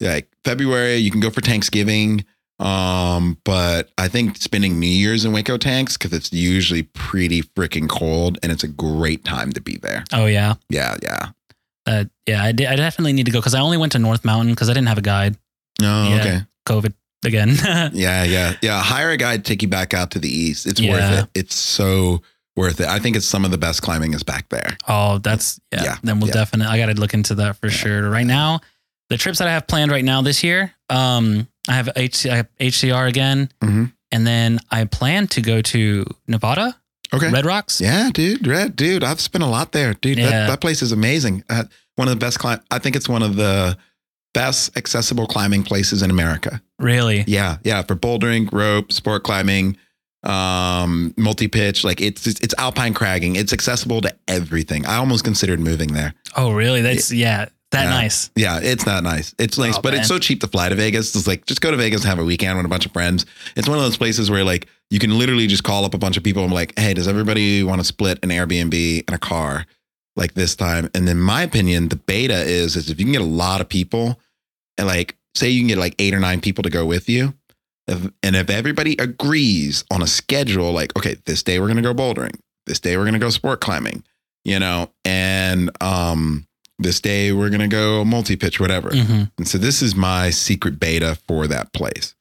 [0.00, 2.24] like February, you can go for Thanksgiving.
[2.58, 7.88] Um, but I think spending New Year's in Hueco tanks because it's usually pretty freaking
[7.88, 10.04] cold and it's a great time to be there.
[10.12, 10.54] Oh yeah.
[10.70, 11.28] Yeah, yeah.
[11.86, 14.24] Uh, yeah, I, de- I definitely need to go because I only went to North
[14.24, 15.36] Mountain because I didn't have a guide.
[15.82, 16.20] Oh, Yeah.
[16.20, 16.40] okay.
[16.66, 16.94] COVID
[17.24, 17.50] again.
[17.94, 18.82] Yeah, yeah, yeah.
[18.82, 20.66] Hire a guide to take you back out to the east.
[20.66, 20.92] It's Yeah.
[20.92, 21.30] worth it.
[21.40, 22.22] It's so
[22.56, 22.86] worth it.
[22.88, 24.76] I think it's some of the best climbing is back there.
[24.88, 25.84] oh, that's yeah.
[25.84, 26.34] Yeah, Then we'll yeah.
[26.34, 26.72] definitely.
[26.74, 28.08] I got to look into that for sure.
[28.10, 28.60] Right now,
[29.10, 32.36] the trips that I have planned right now this year, um, I have HC, I
[32.36, 33.92] have HCR again, Mhm.
[34.12, 36.76] and then I plan to go to Nevada,
[37.14, 37.30] Okay.
[37.30, 37.80] Red Rocks.
[37.80, 39.04] Yeah, dude, Red, dude.
[39.04, 40.18] I've spent a lot there, dude.
[40.18, 40.30] Yeah.
[40.30, 41.44] That, that place is amazing.
[41.48, 41.64] Uh,
[41.94, 42.38] one of the best.
[42.44, 43.76] I think it's one of the
[44.34, 46.60] best accessible climbing places in America.
[46.78, 47.24] Really?
[47.28, 47.82] Yeah, yeah.
[47.82, 49.76] For bouldering, rope, sport climbing.
[50.24, 51.84] um, multi pitch.
[51.84, 53.36] Like it's, it's it's alpine cragging.
[53.36, 54.84] It's accessible to everything.
[54.84, 56.14] I almost considered moving there.
[56.36, 56.82] Oh, really?
[56.82, 57.90] That's yeah, that Yeah.
[57.90, 58.30] nice.
[58.36, 59.34] Yeah, it's not nice.
[59.38, 60.00] It's nice, Oh, but man.
[60.00, 61.14] it's so cheap to fly to Vegas.
[61.14, 63.26] It's like just go to Vegas and have a weekend with a bunch of friends.
[63.56, 66.16] It's one of those places where like you can literally just call up a bunch
[66.16, 69.18] of people and be like, hey, does everybody want to split an Airbnb and a
[69.18, 69.66] car
[70.14, 70.88] like this time?
[70.94, 73.68] And then my opinion, the beta is is if you can get a lot of
[73.68, 74.20] people
[74.78, 77.34] and like say you can get like eight or nine people to go with you.
[77.88, 81.94] If, and if everybody agrees on a schedule, like, okay, this day we're gonna go
[81.94, 82.34] bouldering,
[82.66, 84.02] this day we're gonna go sport climbing,
[84.44, 86.46] you know, and um
[86.78, 88.90] this day we're gonna go multi-pitch, whatever.
[88.90, 92.14] hmm And so this is my secret beta for that place.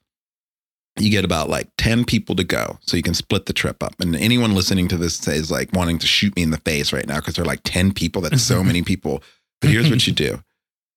[0.98, 2.78] You get about like 10 people to go.
[2.82, 4.00] So you can split the trip up.
[4.00, 7.06] And anyone listening to this is like wanting to shoot me in the face right
[7.06, 8.22] now because they're like 10 people.
[8.22, 9.22] That's so many people.
[9.60, 10.42] But here's what you do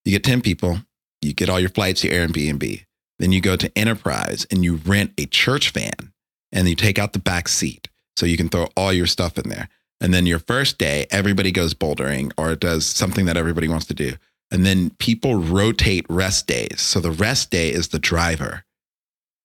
[0.05, 0.79] you get 10 people,
[1.21, 2.85] you get all your flights to Airbnb.
[3.19, 6.13] Then you go to Enterprise and you rent a church van
[6.53, 9.49] and you take out the back seat so you can throw all your stuff in
[9.49, 9.69] there.
[10.01, 13.94] And then your first day, everybody goes bouldering or does something that everybody wants to
[13.94, 14.14] do.
[14.51, 16.80] And then people rotate rest days.
[16.80, 18.64] So the rest day is the driver.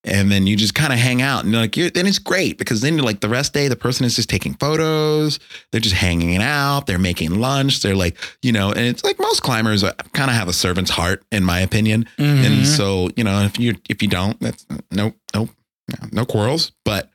[0.06, 2.58] And then you just kind of hang out and you're like, you're, then it's great
[2.58, 5.40] because then you're like the rest day, the person is just taking photos.
[5.72, 6.88] They're just hanging out.
[6.88, 7.82] They're making lunch.
[7.82, 9.82] They're like, you know, and it's like most climbers
[10.12, 12.06] kind of have a servant's heart, in my opinion.
[12.18, 12.46] Mm-hmm.
[12.46, 15.50] And so, you know, if you if you don't, that's nope, nope,
[15.88, 16.74] no, no quarrels.
[16.84, 17.10] But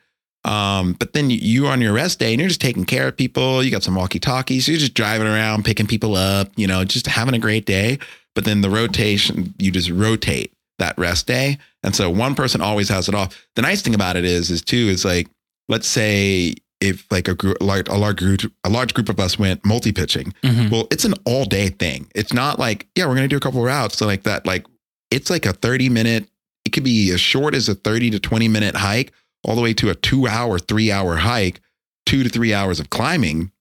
[0.44, 3.16] um, but then you, you on your rest day and you're just taking care of
[3.16, 3.62] people.
[3.62, 4.68] You got some walkie talkies.
[4.68, 6.50] You're just driving around, picking people up.
[6.56, 7.98] You know, just having a great day.
[8.34, 12.88] But then the rotation, you just rotate that rest day, and so one person always
[12.88, 13.36] has it off.
[13.56, 15.26] The nice thing about it is, is too, is like,
[15.68, 19.36] let's say if like a group, like a large group, a large group of us
[19.40, 20.32] went multi pitching.
[20.44, 20.70] Mhm.
[20.70, 22.06] Well, it's an all day thing.
[22.14, 23.98] It's not like, yeah, we're going to do a couple routes.
[23.98, 24.64] So like that, like
[25.10, 26.28] it's like a 30 minute,
[26.64, 29.12] it could be as short as a 30 to 20 minute hike,
[29.44, 31.60] all the way to a two hour, three hour hike,
[32.06, 33.52] two to three hours of climbing.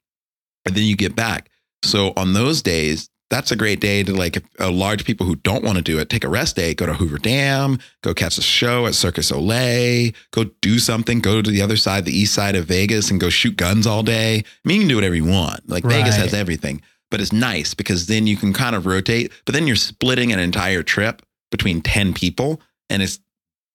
[0.66, 1.50] And then you get back.
[1.84, 5.64] So on those days, that's a great day to like a large people who don't
[5.64, 8.42] want to do it, take a rest day, go to Hoover Dam, go catch a
[8.42, 12.56] show at Circus Olay, go do something, go to the other side, the east side
[12.56, 14.38] of Vegas and go shoot guns all day.
[14.38, 15.68] I mean, you can do whatever you want.
[15.68, 19.54] Like Vegas has everything, but it's nice because then you can kind of rotate, but
[19.54, 21.22] then you're splitting an entire trip
[21.52, 23.20] between 10 people and it's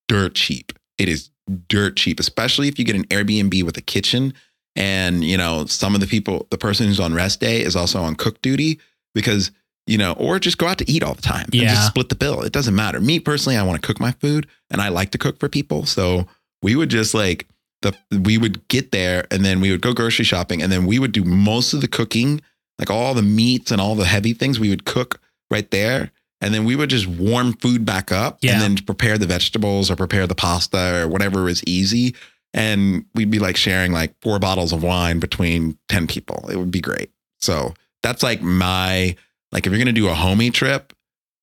[0.09, 0.72] dirt cheap.
[0.96, 1.30] It is
[1.68, 4.34] dirt cheap, especially if you get an Airbnb with a kitchen
[4.76, 8.01] and, you know, some of the people, the person who's on rest day is also
[8.03, 8.78] on cook duty
[9.14, 9.51] because,
[9.86, 11.74] you know, or just go out to eat all the time and Yeah.
[11.74, 12.43] just split the bill.
[12.43, 13.01] It doesn't matter.
[13.01, 15.84] Me personally, I want to cook my food and I like to cook for people.
[15.84, 16.26] So
[16.62, 17.47] we would just like,
[17.82, 20.99] the, we would get there and then we would go grocery shopping and then we
[21.01, 22.40] would do most of the cooking,
[22.78, 25.20] like all the meats and all the heavy things we would cook
[25.51, 26.12] right there.
[26.43, 28.53] And then we would just warm food back up Yeah.
[28.55, 32.14] and then prepare the vegetables or prepare the pasta or whatever was easy.
[32.53, 36.51] And we'd be like sharing like four bottles of wine between 10 people.
[36.51, 37.11] It would be great.
[37.40, 37.72] So
[38.03, 39.16] that's like my,
[39.53, 40.93] like if you're going to do a homie trip,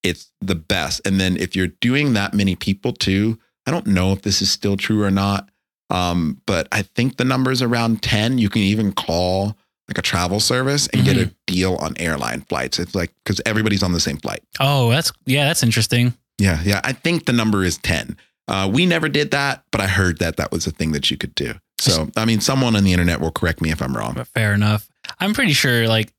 [0.04, 1.00] it's the best.
[1.06, 4.50] And then if you're doing that many people too, I don't know if this is
[4.52, 5.48] still true or not.
[5.90, 8.38] Um, but I think the number's around 10.
[8.38, 9.56] You can even call
[9.90, 12.78] like a travel service and get a deal on airline flights.
[12.78, 14.42] It's like because everybody's on the same flight.
[14.60, 16.14] Oh, that's yeah, that's interesting.
[16.38, 16.80] Yeah, yeah.
[16.84, 18.16] I think the number is 10.
[18.48, 21.16] Uh, we never did that, but I heard that that was a thing that you
[21.16, 21.54] could do.
[21.78, 24.14] So, I mean, someone on the internet will correct me if I'm wrong.
[24.14, 24.88] But fair enough.
[25.18, 26.12] I'm pretty sure like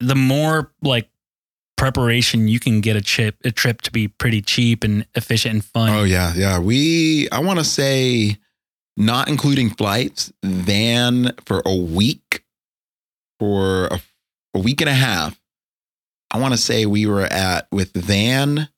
[0.00, 1.08] the more like
[1.76, 5.64] preparation you can get a trip a trip to be pretty cheap and efficient and
[5.64, 5.90] fun.
[5.90, 6.58] Oh, yeah, yeah.
[6.58, 8.38] We, I want to say,
[8.96, 12.44] not including flights, van for a week,
[13.38, 14.00] for a,
[14.54, 15.38] a week and a half.
[16.30, 18.68] I want to say we were at with van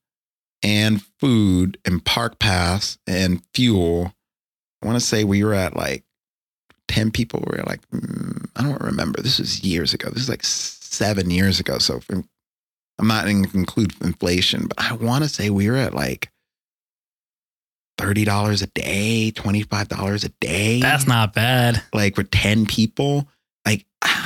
[0.63, 4.13] and food and park pass and fuel.
[4.83, 6.05] I want to say we were at like
[6.89, 7.43] 10 people.
[7.47, 9.21] We were like, mm, I don't remember.
[9.23, 10.11] This was years ago.
[10.11, 11.79] This is like seven years ago.
[11.79, 15.95] So I'm not going to include inflation, but I want to say we were at
[15.95, 16.31] like
[17.99, 21.83] $30 a day, $25 a day That's not bad.
[21.93, 23.29] like for 10 people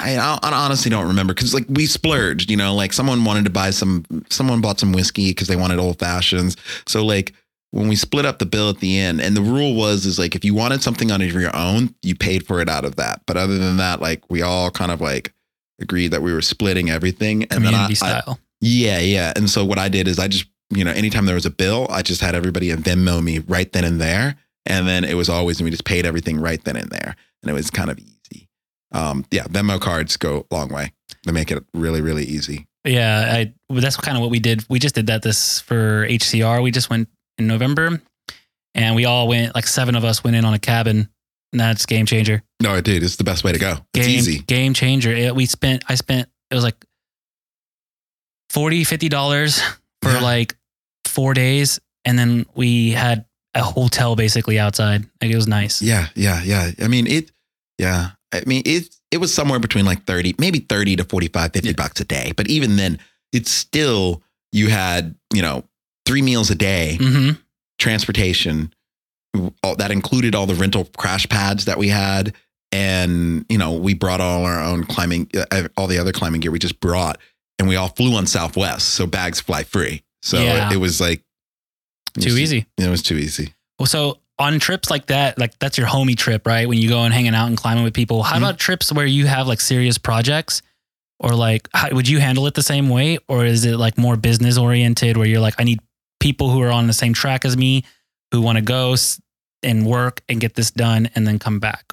[0.02, 3.50] I, I honestly don't remember because like we splurged you know like someone wanted to
[3.50, 7.32] buy some someone bought some whiskey because they wanted old fashions so like
[7.70, 10.34] when we split up the bill at the end and the rule was is like
[10.34, 13.36] if you wanted something on your own you paid for it out of that but
[13.36, 15.32] other than that like we all kind of like
[15.80, 18.38] agreed that we were splitting everything and then I, Community I- style.
[18.60, 19.32] yeah, yeah.
[19.34, 21.88] And so what I did is I just, you know, anytime there was a bill,
[21.90, 24.36] I just had everybody Venmo me right then and there.
[24.64, 27.16] And then it was always, and we just paid everything right then and there.
[27.42, 28.12] And it was kind of easy.
[28.92, 30.92] Um, yeah, Venmo cards go a long way.
[31.24, 32.66] They make it really, really easy.
[32.84, 34.64] Yeah, I that's kind of what we did.
[34.68, 36.62] We just did that this for HCR.
[36.62, 38.02] We just went in November
[38.74, 41.08] and we all went like seven of us went in on a cabin
[41.52, 42.42] That's game changer.
[42.62, 43.76] No, it dude, it's the best way to go.
[43.94, 44.38] It's Game, easy.
[44.40, 45.10] Game changer.
[45.12, 46.76] It, we spent, I spent, it was like
[48.50, 49.60] 40 $50
[50.02, 50.20] for Yeah.
[50.20, 50.56] like
[51.06, 51.80] four days.
[52.04, 53.24] And then we had
[53.54, 55.04] a hotel basically outside.
[55.20, 55.80] Like it was nice.
[55.82, 56.70] Yeah, yeah, yeah.
[56.82, 57.30] I mean, it,
[57.78, 58.10] yeah.
[58.32, 61.74] I mean, it, it was somewhere between like 30, maybe 30 to 45, 50 Yeah.
[61.76, 62.32] bucks a day.
[62.36, 62.98] But even then,
[63.32, 64.22] it's still,
[64.52, 65.64] you had, you know,
[66.06, 67.40] three meals a day, Mm-hmm.
[67.78, 68.72] transportation.
[69.62, 72.34] All, that included all the rental crash pads that we had.
[72.70, 76.50] And, you know, we brought all our own climbing, uh, all the other climbing gear
[76.50, 77.18] we just brought.
[77.58, 78.88] And we all flew on Southwest.
[78.90, 80.02] So bags fly free.
[80.22, 80.68] So Yeah.
[80.70, 81.22] it, it was like,
[82.16, 82.66] it Too was- easy.
[82.78, 83.54] It was too easy.
[83.78, 86.68] Well, so on trips like that, like that's your homie trip, right?
[86.68, 88.22] When you go and hanging out and climbing with people.
[88.22, 88.38] How Mhm.
[88.38, 90.62] about trips where you have like serious projects?
[91.20, 93.18] Or like, how, would you handle it the same way?
[93.28, 95.78] Or is it like more business oriented where you're like, I need
[96.18, 97.84] people who are on the same track as me
[98.32, 99.20] who want to go s-
[99.62, 101.92] and work and get this done and then come back?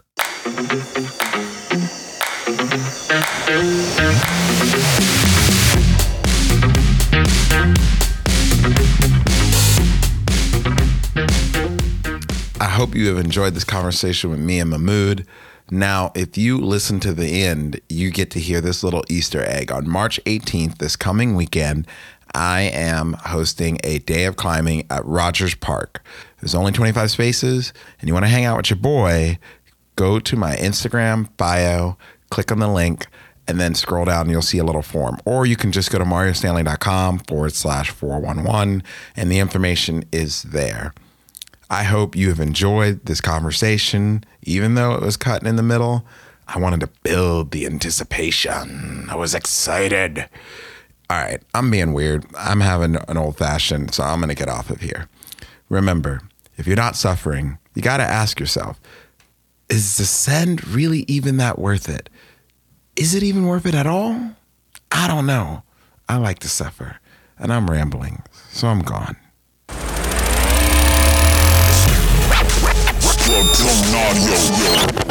[12.62, 15.26] I hope you have enjoyed this conversation with me and Mahmud.
[15.72, 19.72] Now, if you listen to the end, you get to hear this little Easter egg.
[19.72, 21.88] On March 18th, this coming weekend,
[22.36, 26.04] I am hosting a day of climbing at Rogers Park.
[26.42, 29.40] There's only 25 spaces, and you want to hang out with your boy,
[29.96, 31.98] go to my Instagram bio,
[32.30, 33.08] click on the link,
[33.48, 35.18] and then scroll down and you'll see a little form.
[35.24, 38.84] Or you can just go to mariostanley.com forward slash 411,
[39.16, 40.94] and the information is there.
[41.70, 46.06] I hope you have enjoyed this conversation, even though it was cut in the middle.
[46.48, 49.08] I wanted to build the anticipation.
[49.10, 50.28] I was excited.
[51.10, 52.26] All right, I'm being weird.
[52.36, 55.08] I'm having an old fashioned, so I'm going to get off of here.
[55.70, 56.22] Remember,
[56.58, 58.80] if you're not suffering, you got to ask yourself
[59.70, 62.10] is the send really even that worth it?
[62.96, 64.32] Is it even worth it at all?
[64.92, 65.62] I don't know.
[66.08, 67.00] I like to suffer,
[67.38, 69.16] and I'm rambling, so I'm gone.
[73.30, 75.09] Structure audio.